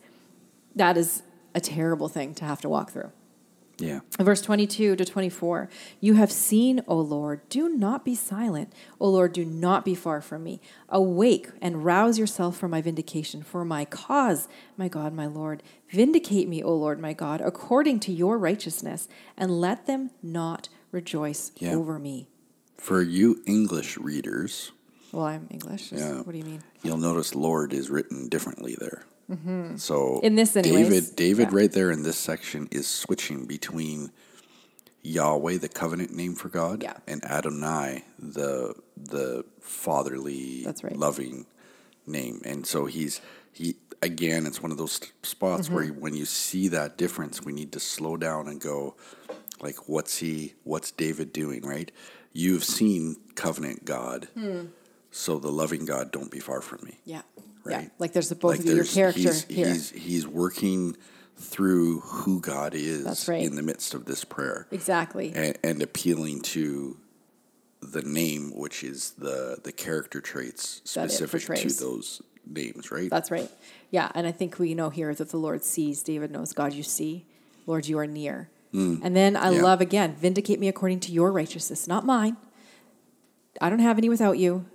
That 0.75 0.97
is 0.97 1.23
a 1.55 1.61
terrible 1.61 2.07
thing 2.09 2.33
to 2.35 2.45
have 2.45 2.61
to 2.61 2.69
walk 2.69 2.91
through. 2.91 3.11
Yeah. 3.79 4.01
Verse 4.19 4.41
22 4.41 4.95
to 4.95 5.03
24 5.05 5.67
You 5.99 6.13
have 6.13 6.31
seen, 6.31 6.81
O 6.87 6.95
Lord, 6.95 7.41
do 7.49 7.67
not 7.69 8.05
be 8.05 8.13
silent. 8.15 8.71
O 8.99 9.09
Lord, 9.09 9.33
do 9.33 9.43
not 9.43 9.83
be 9.83 9.95
far 9.95 10.21
from 10.21 10.43
me. 10.43 10.61
Awake 10.89 11.49
and 11.61 11.83
rouse 11.83 12.19
yourself 12.19 12.55
for 12.55 12.67
my 12.67 12.81
vindication, 12.81 13.41
for 13.41 13.65
my 13.65 13.83
cause, 13.85 14.47
my 14.77 14.87
God, 14.87 15.13
my 15.13 15.25
Lord. 15.25 15.63
Vindicate 15.89 16.47
me, 16.47 16.61
O 16.63 16.73
Lord, 16.75 16.99
my 16.99 17.13
God, 17.13 17.41
according 17.41 17.99
to 18.01 18.11
your 18.13 18.37
righteousness, 18.37 19.07
and 19.35 19.59
let 19.59 19.87
them 19.87 20.11
not 20.21 20.69
rejoice 20.97 21.51
Yeah. 21.57 21.73
over 21.73 21.99
me. 21.99 22.27
For 22.77 23.01
you 23.01 23.41
English 23.45 23.97
readers, 23.97 24.71
Well, 25.11 25.25
I'm 25.25 25.47
English. 25.51 25.91
Yeah. 25.91 26.21
What 26.21 26.31
do 26.31 26.37
you 26.37 26.43
mean? 26.45 26.63
you'll 26.83 26.97
notice 26.97 27.35
Lord 27.35 27.73
is 27.73 27.89
written 27.89 28.29
differently 28.29 28.75
there. 28.79 29.03
So 29.77 30.19
In 30.21 30.35
this 30.35 30.55
anyways, 30.55 30.89
David, 30.89 31.15
David, 31.15 31.47
yeah. 31.51 31.57
right 31.57 31.71
there 31.71 31.89
in 31.91 32.03
this 32.03 32.17
section 32.17 32.67
is 32.71 32.85
switching 32.87 33.45
between 33.45 34.11
Yahweh, 35.01 35.57
the 35.57 35.69
covenant 35.69 36.13
name 36.15 36.35
for 36.35 36.49
God, 36.49 36.83
Yeah. 36.83 36.97
and 37.07 37.23
Adonai, 37.25 38.05
the 38.19 38.75
the 38.95 39.43
fatherly, 39.59 40.63
That's 40.63 40.83
right. 40.83 40.95
loving 40.95 41.45
name. 42.05 42.41
And 42.45 42.65
so 42.67 42.85
he's 42.85 43.21
he 43.51 43.75
again. 44.03 44.45
It's 44.45 44.61
one 44.61 44.71
of 44.71 44.77
those 44.77 44.99
spots 45.23 45.69
where 45.69 45.85
Mm-hmm. 45.85 45.99
when 46.01 46.13
you 46.15 46.25
see 46.25 46.67
that 46.69 46.97
difference, 46.97 47.43
we 47.43 47.53
need 47.53 47.71
to 47.71 47.79
slow 47.79 48.17
down 48.17 48.47
and 48.47 48.61
go, 48.61 48.95
like, 49.63 49.87
what's 49.89 50.17
he? 50.17 50.53
What's 50.63 50.91
David 50.91 51.33
doing? 51.33 51.61
Right? 51.61 51.91
You've 52.33 52.63
seen 52.63 53.15
covenant 53.35 53.85
God, 53.85 54.27
Hmm. 54.33 54.65
so 55.11 55.39
the 55.39 55.51
loving 55.51 55.85
God, 55.85 56.11
don't 56.11 56.31
be 56.31 56.39
far 56.39 56.61
from 56.61 56.79
me 56.83 56.99
Yeah. 57.05 57.21
Right. 57.63 57.83
Yeah. 57.83 57.89
Like 57.97 58.13
there's 58.13 58.31
a 58.31 58.35
both 58.35 58.59
of 58.59 58.65
you, 58.65 58.75
your 58.75 58.83
character 58.83 59.19
he's, 59.21 59.43
here. 59.45 59.67
He's, 59.67 59.89
he's 59.91 60.27
working 60.27 60.97
through 61.37 62.01
who 62.01 62.41
God 62.41 62.73
is 62.75 63.27
right. 63.29 63.41
in 63.41 63.55
the 63.55 63.63
midst 63.63 63.93
of 63.93 64.05
this 64.05 64.25
prayer 64.25 64.67
exactly. 64.71 65.31
and, 65.33 65.57
and 65.63 65.81
appealing 65.81 66.41
to 66.41 66.97
the 67.81 68.01
name, 68.01 68.51
which 68.55 68.83
is 68.83 69.11
the, 69.11 69.59
the 69.63 69.71
character 69.71 70.21
traits 70.21 70.81
specific 70.83 71.41
to 71.57 71.73
those 71.73 72.21
names, 72.45 72.91
right? 72.91 73.09
That's 73.09 73.31
right. 73.31 73.49
Yeah, 73.91 74.11
and 74.15 74.25
I 74.27 74.31
think 74.31 74.59
we 74.59 74.73
know 74.73 74.89
here 74.89 75.13
that 75.13 75.29
the 75.29 75.37
Lord 75.37 75.63
sees. 75.63 76.01
David 76.03 76.31
knows, 76.31 76.53
God, 76.53 76.73
you 76.73 76.83
see. 76.83 77.25
Lord, 77.65 77.87
you 77.87 77.97
are 77.99 78.07
near. 78.07 78.49
And 78.73 79.15
then 79.15 79.35
I 79.35 79.49
Mm. 79.51 79.55
Yeah. 79.57 79.61
love 79.61 79.81
again, 79.81 80.15
vindicate 80.19 80.59
me 80.59 80.67
according 80.67 80.99
to 81.01 81.11
your 81.11 81.31
righteousness, 81.31 81.87
not 81.87 82.05
mine. 82.05 82.37
I 83.61 83.69
don't 83.69 83.79
have 83.79 83.97
any 83.99 84.09
without 84.09 84.39
you, 84.39 84.65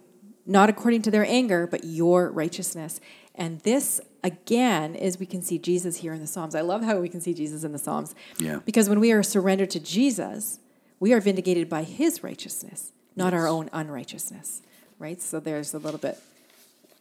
not 0.47 0.69
according 0.71 1.03
to 1.03 1.11
their 1.11 1.27
anger, 1.27 1.67
but 1.67 1.83
your 1.85 2.31
righteousness. 2.31 3.01
And 3.35 3.59
this, 3.61 4.01
again, 4.23 4.95
is 4.95 5.19
we 5.19 5.27
can 5.27 5.43
see 5.43 5.59
Jesus 5.59 5.97
here 5.97 6.13
in 6.13 6.21
the 6.21 6.27
Psalms. 6.29 6.55
I 6.55 6.61
love 6.61 6.85
how 6.85 7.01
we 7.01 7.09
can 7.09 7.21
see 7.21 7.35
Jesus 7.35 7.65
in 7.65 7.73
the 7.73 7.79
Psalms. 7.79 8.15
Yeah. 8.39 8.61
Because 8.65 8.89
when 8.89 9.01
we 9.01 9.11
are 9.13 9.23
surrendered 9.25 9.71
to 9.71 9.81
Jesus, 9.81 10.61
we 11.01 11.13
are 11.13 11.21
vindicated 11.21 11.69
by 11.69 11.83
his 11.83 12.23
righteousness, 12.23 12.93
not 13.17 13.35
our 13.35 13.49
own 13.49 13.69
unrighteousness. 13.73 14.63
Right? 15.01 15.21
So 15.21 15.39
there's 15.41 15.75
a 15.75 15.79
little 15.79 16.01
bit 16.01 16.19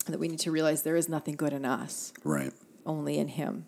that 0.08 0.20
we 0.20 0.28
need 0.28 0.40
to 0.40 0.52
realize 0.52 0.82
there 0.84 0.96
is 0.96 1.10
nothing 1.10 1.36
good 1.36 1.54
in 1.54 1.66
us 1.66 2.14
right. 2.24 2.54
only 2.86 3.18
in 3.20 3.28
him. 3.28 3.66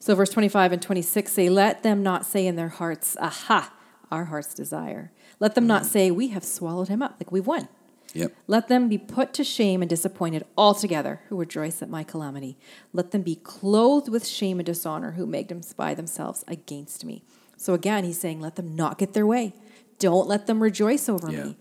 So 0.00 0.14
verse 0.14 0.30
25 0.30 0.72
and 0.72 0.82
26 0.82 1.30
say, 1.30 1.48
Let 1.48 1.82
them 1.82 2.02
not 2.02 2.24
say 2.24 2.46
in 2.46 2.56
their 2.56 2.68
hearts, 2.68 3.16
Aha, 3.20 3.72
our 4.10 4.24
heart's 4.24 4.54
desire. 4.54 5.12
Let 5.38 5.54
them 5.54 5.66
not 5.66 5.82
mm. 5.82 5.86
say, 5.86 6.10
We 6.10 6.28
have 6.28 6.42
swallowed 6.42 6.88
him 6.88 7.02
up, 7.02 7.16
like 7.20 7.30
we've 7.30 7.46
won. 7.46 7.68
Yep. 8.14 8.32
Let 8.48 8.68
them 8.68 8.88
be 8.88 8.98
put 8.98 9.32
to 9.34 9.44
shame 9.44 9.82
and 9.82 9.88
disappointed 9.88 10.44
altogether 10.58 11.20
who 11.28 11.36
rejoice 11.36 11.80
at 11.80 11.88
my 11.88 12.02
calamity. 12.02 12.56
Let 12.92 13.12
them 13.12 13.22
be 13.22 13.36
clothed 13.36 14.08
with 14.08 14.26
shame 14.26 14.58
and 14.58 14.66
dishonor 14.66 15.12
who 15.12 15.26
make 15.26 15.48
them 15.48 15.62
spy 15.62 15.94
themselves 15.94 16.44
against 16.48 17.04
me. 17.04 17.22
So 17.56 17.74
again, 17.74 18.04
he's 18.04 18.18
saying, 18.18 18.40
Let 18.40 18.56
them 18.56 18.74
not 18.74 18.98
get 18.98 19.12
their 19.12 19.26
way. 19.26 19.52
Don't 19.98 20.26
let 20.26 20.46
them 20.46 20.62
rejoice 20.62 21.08
over 21.10 21.30
Yeah. 21.30 21.44
me. 21.44 21.56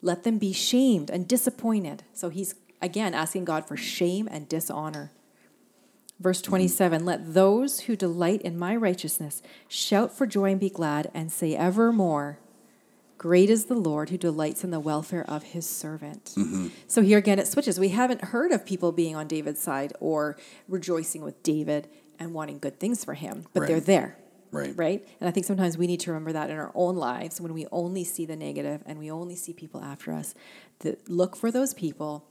Let 0.00 0.22
them 0.22 0.38
be 0.38 0.52
shamed 0.52 1.10
and 1.10 1.26
disappointed. 1.26 2.04
So 2.14 2.28
he's 2.28 2.54
again 2.80 3.14
asking 3.14 3.44
God 3.46 3.66
for 3.66 3.76
shame 3.76 4.28
and 4.30 4.48
dishonor. 4.48 5.10
Verse 6.20 6.40
mm-hmm. 6.42 6.50
27 6.50 7.04
Let 7.04 7.34
those 7.34 7.80
who 7.80 7.96
delight 7.96 8.42
in 8.42 8.58
my 8.58 8.76
righteousness 8.76 9.42
shout 9.66 10.16
for 10.16 10.26
joy 10.26 10.52
and 10.52 10.60
be 10.60 10.70
glad, 10.70 11.10
and 11.14 11.32
say 11.32 11.56
evermore, 11.56 12.38
Great 13.20 13.50
is 13.50 13.66
the 13.66 13.74
Lord 13.74 14.08
who 14.08 14.16
delights 14.16 14.64
in 14.64 14.70
the 14.70 14.80
welfare 14.80 15.28
of 15.28 15.42
his 15.42 15.68
servant. 15.68 16.32
Mm-hmm. 16.36 16.68
So 16.86 17.02
here 17.02 17.18
again, 17.18 17.38
it 17.38 17.46
switches. 17.46 17.78
We 17.78 17.90
haven't 17.90 18.24
heard 18.24 18.50
of 18.50 18.64
people 18.64 18.92
being 18.92 19.14
on 19.14 19.26
David's 19.26 19.60
side 19.60 19.92
or 20.00 20.38
rejoicing 20.68 21.20
with 21.20 21.42
David 21.42 21.86
and 22.18 22.32
wanting 22.32 22.60
good 22.60 22.80
things 22.80 23.04
for 23.04 23.12
him, 23.12 23.44
but 23.52 23.66
they're 23.66 23.78
there. 23.78 24.16
Right. 24.52 24.72
Right? 24.74 25.06
And 25.20 25.28
I 25.28 25.32
think 25.32 25.44
sometimes 25.44 25.76
we 25.76 25.86
need 25.86 26.00
to 26.00 26.10
remember 26.12 26.32
that 26.32 26.48
in 26.48 26.56
our 26.56 26.72
own 26.74 26.96
lives 26.96 27.42
when 27.42 27.52
we 27.52 27.66
only 27.70 28.04
see 28.04 28.24
the 28.24 28.36
negative 28.36 28.82
and 28.86 28.98
we 28.98 29.10
only 29.10 29.36
see 29.36 29.52
people 29.52 29.82
after 29.82 30.12
us. 30.12 30.34
That 30.78 31.10
look 31.10 31.36
for 31.36 31.50
those 31.50 31.74
people 31.74 32.24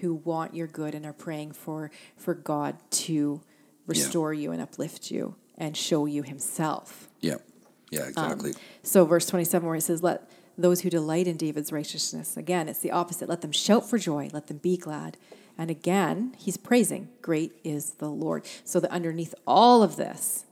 who 0.00 0.14
want 0.14 0.54
your 0.54 0.66
good 0.66 0.94
and 0.94 1.06
are 1.06 1.12
praying 1.12 1.52
for 1.52 1.90
for 2.16 2.34
God 2.34 2.76
to 2.90 3.40
restore 3.86 4.34
you 4.34 4.52
and 4.52 4.60
uplift 4.60 5.10
you 5.10 5.36
and 5.56 5.76
show 5.76 6.06
you 6.06 6.22
himself. 6.22 7.08
Yeah, 7.20 7.36
Yeah, 7.90 8.06
exactly. 8.08 8.50
Um, 8.50 8.56
so, 8.82 9.04
verse 9.04 9.26
27, 9.26 9.66
where 9.66 9.76
it 9.76 9.82
says, 9.82 10.02
Let 10.02 10.28
those 10.58 10.80
who 10.82 10.90
delight 10.90 11.26
in 11.26 11.36
David's 11.36 11.72
righteousness, 11.72 12.36
again, 12.36 12.68
it's 12.68 12.80
the 12.80 12.90
opposite. 12.90 13.28
Let 13.28 13.40
them 13.40 13.52
shout 13.52 13.88
for 13.88 13.98
joy, 13.98 14.28
let 14.32 14.48
them 14.48 14.58
be 14.58 14.76
glad. 14.76 15.16
And 15.58 15.70
again, 15.70 16.34
he's 16.38 16.56
praising, 16.56 17.08
Great 17.22 17.52
is 17.64 17.94
the 17.94 18.10
Lord. 18.10 18.46
So, 18.64 18.80
that 18.80 18.90
underneath 18.90 19.34
all 19.46 19.82
of 19.82 19.96
this, 19.96 20.44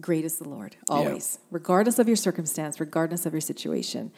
great 0.00 0.24
is 0.24 0.38
the 0.38 0.48
Lord, 0.48 0.76
always, 0.88 1.38
regardless 1.50 1.98
of 1.98 2.08
your 2.08 2.16
circumstance, 2.16 2.80
regardless 2.80 3.26
of 3.26 3.32
your 3.32 3.40
situation, 3.42 4.10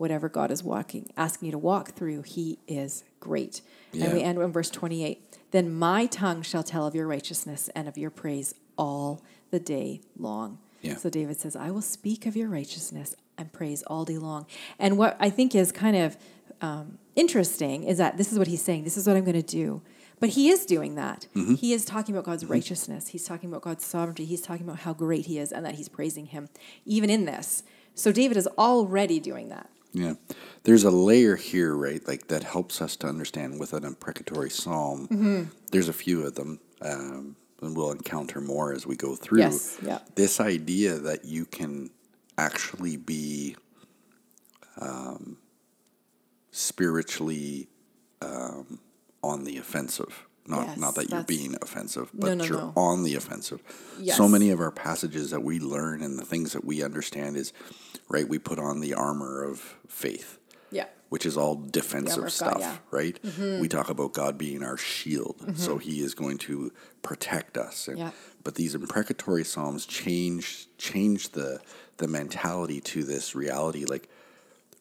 whatever 0.00 0.30
God 0.30 0.50
is 0.50 0.64
walking, 0.64 1.12
asking 1.14 1.46
you 1.46 1.52
to 1.52 1.58
walk 1.58 1.92
through, 1.92 2.22
he 2.22 2.58
is 2.66 3.04
great. 3.20 3.60
And 3.92 4.14
we 4.14 4.22
end 4.22 4.40
in 4.40 4.50
verse 4.50 4.70
28 4.70 5.38
Then 5.50 5.72
my 5.72 6.06
tongue 6.06 6.40
shall 6.40 6.62
tell 6.62 6.86
of 6.86 6.94
your 6.94 7.06
righteousness 7.06 7.68
and 7.74 7.86
of 7.86 7.98
your 7.98 8.10
praise 8.10 8.54
all 8.78 9.22
the 9.50 9.60
day 9.60 10.00
long. 10.16 10.58
Yeah. 10.80 10.96
So 10.96 11.10
David 11.10 11.38
says, 11.38 11.54
I 11.54 11.70
will 11.70 11.82
speak 11.82 12.24
of 12.24 12.34
your 12.34 12.48
righteousness 12.48 13.14
and 13.36 13.52
praise 13.52 13.82
all 13.82 14.06
day 14.06 14.16
long. 14.16 14.46
And 14.78 14.96
what 14.96 15.18
I 15.20 15.28
think 15.28 15.54
is 15.54 15.70
kind 15.70 15.96
of 15.96 16.16
um, 16.62 16.96
interesting 17.14 17.84
is 17.84 17.98
that 17.98 18.16
this 18.16 18.32
is 18.32 18.38
what 18.38 18.48
he's 18.48 18.62
saying. 18.62 18.84
This 18.84 18.96
is 18.96 19.06
what 19.06 19.16
I'm 19.16 19.24
going 19.24 19.34
to 19.34 19.42
do. 19.42 19.82
But 20.18 20.30
he 20.30 20.48
is 20.48 20.64
doing 20.64 20.94
that. 20.94 21.26
Mm-hmm. 21.36 21.54
He 21.56 21.74
is 21.74 21.84
talking 21.84 22.14
about 22.14 22.24
God's 22.24 22.46
righteousness. 22.46 23.08
He's 23.08 23.24
talking 23.24 23.50
about 23.50 23.62
God's 23.62 23.84
sovereignty. 23.84 24.24
He's 24.24 24.42
talking 24.42 24.66
about 24.66 24.80
how 24.80 24.94
great 24.94 25.26
he 25.26 25.38
is 25.38 25.52
and 25.52 25.64
that 25.66 25.74
he's 25.74 25.90
praising 25.90 26.26
him, 26.26 26.48
even 26.86 27.10
in 27.10 27.26
this. 27.26 27.62
So 27.94 28.12
David 28.12 28.38
is 28.38 28.46
already 28.58 29.20
doing 29.20 29.50
that. 29.50 29.68
Yeah. 29.92 30.14
There's 30.64 30.84
a 30.84 30.90
layer 30.90 31.36
here, 31.36 31.74
right? 31.74 32.06
Like 32.06 32.28
that 32.28 32.44
helps 32.44 32.80
us 32.82 32.96
to 32.96 33.06
understand 33.06 33.58
with 33.58 33.72
an 33.72 33.84
imprecatory 33.84 34.50
psalm. 34.50 35.08
Mm-hmm. 35.08 35.42
There's 35.72 35.88
a 35.88 35.92
few 35.92 36.26
of 36.26 36.34
them, 36.34 36.60
um, 36.82 37.36
and 37.62 37.76
we'll 37.76 37.90
encounter 37.92 38.40
more 38.40 38.72
as 38.72 38.86
we 38.86 38.96
go 38.96 39.16
through. 39.16 39.40
Yes, 39.40 39.78
yeah. 39.82 39.98
This 40.14 40.40
idea 40.40 40.98
that 40.98 41.24
you 41.24 41.44
can 41.44 41.90
actually 42.38 42.96
be 42.96 43.56
um, 44.80 45.38
spiritually 46.50 47.68
um, 48.22 48.78
on 49.22 49.44
the 49.44 49.56
offensive. 49.58 50.26
Not, 50.46 50.66
Yes, 50.66 50.78
not 50.78 50.94
that 50.96 51.10
you're 51.10 51.22
being 51.22 51.54
offensive, 51.62 52.10
No, 52.12 52.26
but 52.26 52.38
no, 52.38 52.44
you're 52.44 52.56
no. 52.58 52.72
on 52.74 53.04
the 53.04 53.14
offensive. 53.14 53.62
Yes. 54.00 54.16
So 54.16 54.26
many 54.26 54.50
of 54.50 54.58
our 54.58 54.72
passages 54.72 55.30
that 55.30 55.42
we 55.44 55.60
learn 55.60 56.02
and 56.02 56.18
the 56.18 56.24
things 56.24 56.54
that 56.54 56.64
we 56.64 56.82
understand 56.82 57.36
is, 57.36 57.52
right, 58.10 58.28
we 58.28 58.38
put 58.38 58.58
on 58.58 58.80
the 58.80 58.92
armor 58.94 59.42
of 59.44 59.60
faith 59.88 60.38
Yeah. 60.70 60.86
which 61.08 61.24
is 61.24 61.36
all 61.36 61.54
defensive 61.54 62.30
stuff, 62.32 62.54
God, 62.54 62.60
yeah. 62.60 62.76
right? 62.90 63.18
We 63.62 63.68
talk 63.68 63.88
about 63.88 64.12
God 64.12 64.36
being 64.36 64.62
our 64.62 64.76
shield, 64.76 65.36
so 65.56 65.78
He 65.78 66.00
is 66.00 66.14
going 66.14 66.38
to 66.48 66.72
protect 67.02 67.56
us. 67.56 67.88
And, 67.88 67.98
Yeah. 67.98 68.10
But 68.42 68.54
these 68.56 68.74
imprecatory 68.74 69.44
psalms 69.44 69.84
change 69.86 70.66
change 70.78 71.30
the 71.30 71.60
the 71.98 72.08
mentality 72.08 72.80
to 72.92 73.04
this 73.04 73.34
reality. 73.34 73.84
Like 73.84 74.08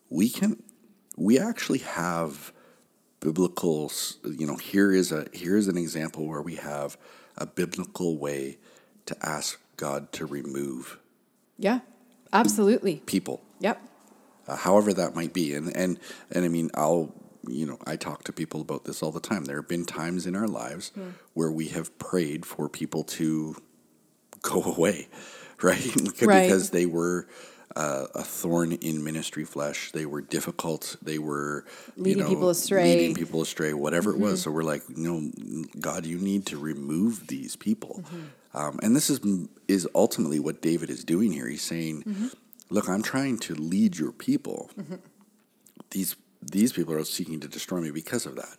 we 0.10 0.30
can, 0.30 0.64
we 1.18 1.38
actually 1.38 1.80
have 1.80 2.54
biblical. 3.20 3.92
You 4.24 4.48
know, 4.48 4.56
here 4.56 4.92
is 4.94 5.12
a 5.12 5.28
here 5.34 5.58
is 5.58 5.68
an 5.68 5.78
example 5.78 6.26
where 6.26 6.42
we 6.42 6.56
have 6.56 6.98
a 7.38 7.46
biblical 7.46 8.18
way 8.18 8.58
to 9.08 9.16
ask 9.22 9.60
God 9.76 10.12
to 10.14 10.26
remove 10.26 10.98
Yeah. 11.58 11.80
Absolutely. 12.34 13.02
people 13.06 13.42
Yep. 13.60 13.82
uh, 14.48 14.56
however 14.56 14.94
that 14.94 15.16
might 15.16 15.34
be. 15.34 15.54
And 15.56 15.76
and 15.76 16.00
and 16.32 16.46
I 16.46 16.48
mean, 16.48 16.70
I'll 16.74 17.14
you 17.48 17.66
know, 17.66 17.78
I 17.88 17.96
talk 17.96 18.26
to 18.26 18.34
people 18.34 18.60
about 18.62 18.84
this 18.84 19.02
all 19.02 19.12
the 19.12 19.22
time. 19.22 19.46
There 19.46 19.56
have 19.56 19.68
been 19.68 19.86
times 19.86 20.28
in 20.28 20.36
our 20.36 20.48
lives 20.48 20.92
Hmm. 20.94 21.10
where 21.34 21.52
we 21.52 21.68
have 21.70 21.98
prayed 21.98 22.46
for 22.46 22.68
people 22.70 23.04
to 23.06 23.56
go 24.42 24.62
away, 24.76 25.08
right? 25.62 25.96
Right. 26.22 26.44
because 26.44 26.70
they 26.72 26.86
were. 26.86 27.28
Uh, 27.76 28.08
a 28.16 28.24
thorn 28.24 28.72
in 28.72 29.04
ministry 29.04 29.46
flesh. 29.46 29.92
They 29.92 30.06
were 30.08 30.22
difficult. 30.22 30.96
They 31.04 31.20
were 31.20 31.66
you 31.96 32.04
Leading 32.04 32.24
know, 32.24 32.30
people 32.30 32.50
astray. 32.50 32.82
Mm-hmm. 32.84 32.98
Leading 33.00 33.16
people 33.16 33.42
astray. 33.44 33.74
Whatever 33.74 34.12
it 34.12 34.20
was. 34.20 34.42
So 34.42 34.50
we're 34.52 34.64
like, 34.64 34.84
no, 34.90 35.30
God, 35.80 36.06
you 36.06 36.18
need 36.18 36.48
to 36.48 36.58
remove 36.58 37.28
these 37.28 37.56
people. 37.56 38.02
Mm-hmm. 38.04 38.58
Um, 38.58 38.80
and 38.82 38.96
this 38.96 39.10
is 39.12 39.20
is 39.68 39.88
ultimately 39.94 40.40
what 40.40 40.62
David 40.64 40.90
is 40.90 41.04
doing 41.04 41.32
here. 41.32 41.48
He's 41.48 41.62
saying, 41.62 42.04
Mm-hmm. 42.04 42.28
"Look, 42.72 42.90
I'm 42.90 43.04
trying 43.04 43.38
to 43.40 43.54
lead 43.54 43.98
your 44.00 44.12
people. 44.12 44.72
These 45.92 46.16
these 46.42 46.74
people 46.74 46.94
are 46.96 47.04
seeking 47.04 47.40
to 47.42 47.48
destroy 47.48 47.82
me 47.82 47.92
because 47.92 48.26
of 48.26 48.36
that. 48.36 48.58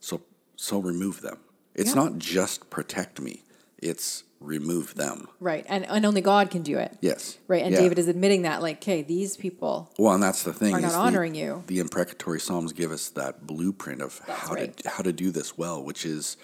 So 0.00 0.22
so 0.56 0.78
remove 0.78 1.20
them. 1.20 1.38
It's 1.74 1.90
Mm-hmm. 1.90 1.98
Yeah. 1.98 2.04
not 2.04 2.18
just 2.18 2.70
protect 2.70 3.20
me. 3.20 3.42
It's 3.78 4.24
remove 4.40 4.94
them. 4.94 5.28
Right. 5.40 5.64
And, 5.68 5.84
and 5.86 6.06
only 6.06 6.20
God 6.20 6.50
can 6.50 6.62
do 6.62 6.78
it. 6.78 6.96
Yes. 7.00 7.38
Right. 7.48 7.62
And 7.64 7.72
Yeah. 7.72 7.80
David 7.80 7.98
is 7.98 8.06
admitting 8.08 8.42
that, 8.42 8.62
like, 8.62 8.76
okay, 8.76 9.02
these 9.02 9.36
people 9.36 9.90
Well, 9.98 10.14
and 10.14 10.22
that's 10.22 10.42
the 10.44 10.52
thing. 10.52 10.74
are 10.74 10.80
not 10.80 10.92
the- 10.92 10.98
honoring 10.98 11.34
you. 11.34 11.64
The 11.66 11.80
imprecatory 11.80 12.38
psalms 12.40 12.72
give 12.72 12.92
us 12.92 13.08
that 13.10 13.46
blueprint 13.46 14.00
of 14.00 14.20
That's 14.26 14.40
how 14.48 14.54
right. 14.54 14.76
to 14.76 14.88
how 14.90 15.02
to 15.02 15.12
do 15.12 15.30
this 15.30 15.58
well, 15.58 15.82
which 15.82 16.04
is 16.06 16.36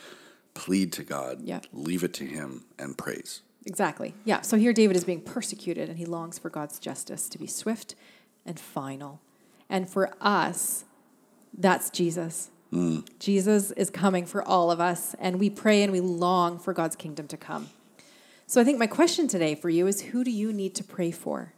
plead 0.54 0.92
to 0.94 1.04
God, 1.04 1.40
Yeah. 1.42 1.60
leave 1.72 2.02
it 2.04 2.12
to 2.14 2.24
Him, 2.24 2.64
and 2.78 2.96
praise. 2.98 3.42
Exactly. 3.66 4.14
Yeah. 4.24 4.40
So 4.42 4.56
here 4.56 4.72
David 4.72 4.96
is 4.96 5.04
being 5.04 5.20
persecuted 5.22 5.88
and 5.88 5.96
he 5.98 6.04
longs 6.04 6.38
for 6.38 6.50
God's 6.50 6.78
justice 6.78 7.28
to 7.30 7.38
be 7.38 7.46
swift 7.46 7.94
and 8.44 8.60
final. 8.60 9.20
And 9.70 9.88
for 9.88 10.12
us, 10.20 10.84
that's 11.56 11.88
Jesus. 11.90 12.50
Mm. 12.72 13.06
Jesus 13.18 13.70
is 13.70 13.88
coming 13.88 14.26
for 14.26 14.42
all 14.42 14.70
of 14.70 14.80
us, 14.80 15.14
and 15.20 15.38
we 15.38 15.48
pray 15.48 15.82
and 15.82 15.92
we 15.92 16.00
long 16.00 16.58
for 16.58 16.72
God's 16.72 16.96
kingdom 16.96 17.26
to 17.28 17.36
come. 17.36 17.68
So 18.46 18.60
I 18.60 18.64
think 18.64 18.78
my 18.78 18.86
question 18.86 19.26
today 19.26 19.54
for 19.54 19.70
you 19.70 19.86
is 19.86 20.02
who 20.02 20.22
do 20.22 20.30
you 20.30 20.52
need 20.52 20.74
to 20.76 20.84
pray 20.84 21.10
for? 21.10 21.54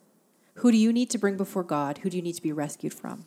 Who 0.57 0.71
do 0.71 0.79
you 0.79 0.93
need 0.93 1.11
to 1.11 1.19
bring 1.19 1.37
before 1.37 1.65
God? 1.65 1.99
Who 1.99 2.11
do 2.11 2.17
you 2.17 2.23
need 2.23 2.35
to 2.35 2.43
be 2.43 2.53
rescued 2.53 2.95
from? 2.95 3.27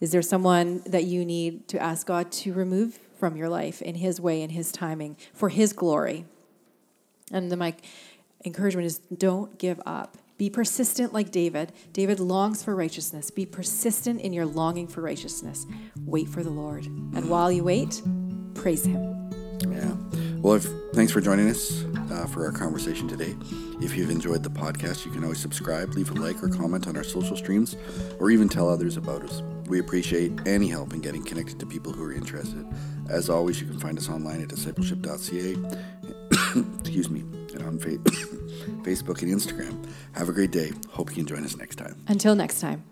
Is 0.00 0.12
there 0.12 0.22
someone 0.22 0.82
that 0.86 1.04
you 1.04 1.24
need 1.24 1.68
to 1.68 1.78
ask 1.80 2.06
God 2.06 2.32
to 2.32 2.52
remove 2.52 2.98
from 3.18 3.36
your 3.36 3.48
life 3.48 3.82
in 3.82 3.96
His 3.96 4.20
way, 4.20 4.42
in 4.42 4.50
His 4.50 4.72
timing, 4.72 5.16
for 5.32 5.48
His 5.48 5.72
glory? 5.72 6.24
And 7.30 7.50
then 7.50 7.58
my 7.58 7.74
encouragement 8.44 8.86
is 8.86 8.98
don't 8.98 9.58
give 9.58 9.80
up. 9.86 10.16
Be 10.38 10.50
persistent 10.50 11.12
like 11.12 11.30
David. 11.30 11.72
David 11.92 12.18
longs 12.18 12.64
for 12.64 12.74
righteousness. 12.74 13.30
Be 13.30 13.46
persistent 13.46 14.20
in 14.20 14.32
your 14.32 14.46
longing 14.46 14.88
for 14.88 15.02
righteousness. 15.02 15.66
Wait 16.04 16.28
for 16.28 16.42
the 16.42 16.50
Lord. 16.50 16.84
And 16.86 17.30
while 17.30 17.52
you 17.52 17.62
wait, 17.62 18.02
praise 18.54 18.84
Him. 18.84 19.31
Well, 20.42 20.54
if, 20.54 20.66
thanks 20.92 21.12
for 21.12 21.20
joining 21.20 21.48
us 21.48 21.84
uh, 22.10 22.26
for 22.26 22.44
our 22.44 22.50
conversation 22.50 23.06
today. 23.06 23.36
If 23.80 23.96
you've 23.96 24.10
enjoyed 24.10 24.42
the 24.42 24.50
podcast, 24.50 25.06
you 25.06 25.12
can 25.12 25.22
always 25.22 25.38
subscribe, 25.38 25.94
leave 25.94 26.10
a 26.10 26.14
like 26.14 26.42
or 26.42 26.48
comment 26.48 26.88
on 26.88 26.96
our 26.96 27.04
social 27.04 27.36
streams, 27.36 27.76
or 28.18 28.28
even 28.28 28.48
tell 28.48 28.68
others 28.68 28.96
about 28.96 29.22
us. 29.22 29.40
We 29.66 29.78
appreciate 29.78 30.32
any 30.44 30.66
help 30.66 30.94
in 30.94 31.00
getting 31.00 31.22
connected 31.22 31.60
to 31.60 31.66
people 31.66 31.92
who 31.92 32.02
are 32.02 32.12
interested. 32.12 32.66
As 33.08 33.30
always, 33.30 33.60
you 33.60 33.68
can 33.68 33.78
find 33.78 33.96
us 33.96 34.08
online 34.08 34.42
at 34.42 34.48
discipleship.ca. 34.48 35.56
Excuse 36.80 37.08
me, 37.08 37.20
and 37.54 37.62
on 37.62 37.78
fa- 37.78 37.90
Facebook 38.82 39.22
and 39.22 39.32
Instagram. 39.32 39.88
Have 40.14 40.28
a 40.28 40.32
great 40.32 40.50
day. 40.50 40.72
Hope 40.90 41.10
you 41.10 41.16
can 41.16 41.26
join 41.26 41.44
us 41.44 41.56
next 41.56 41.76
time. 41.76 42.02
Until 42.08 42.34
next 42.34 42.60
time. 42.60 42.91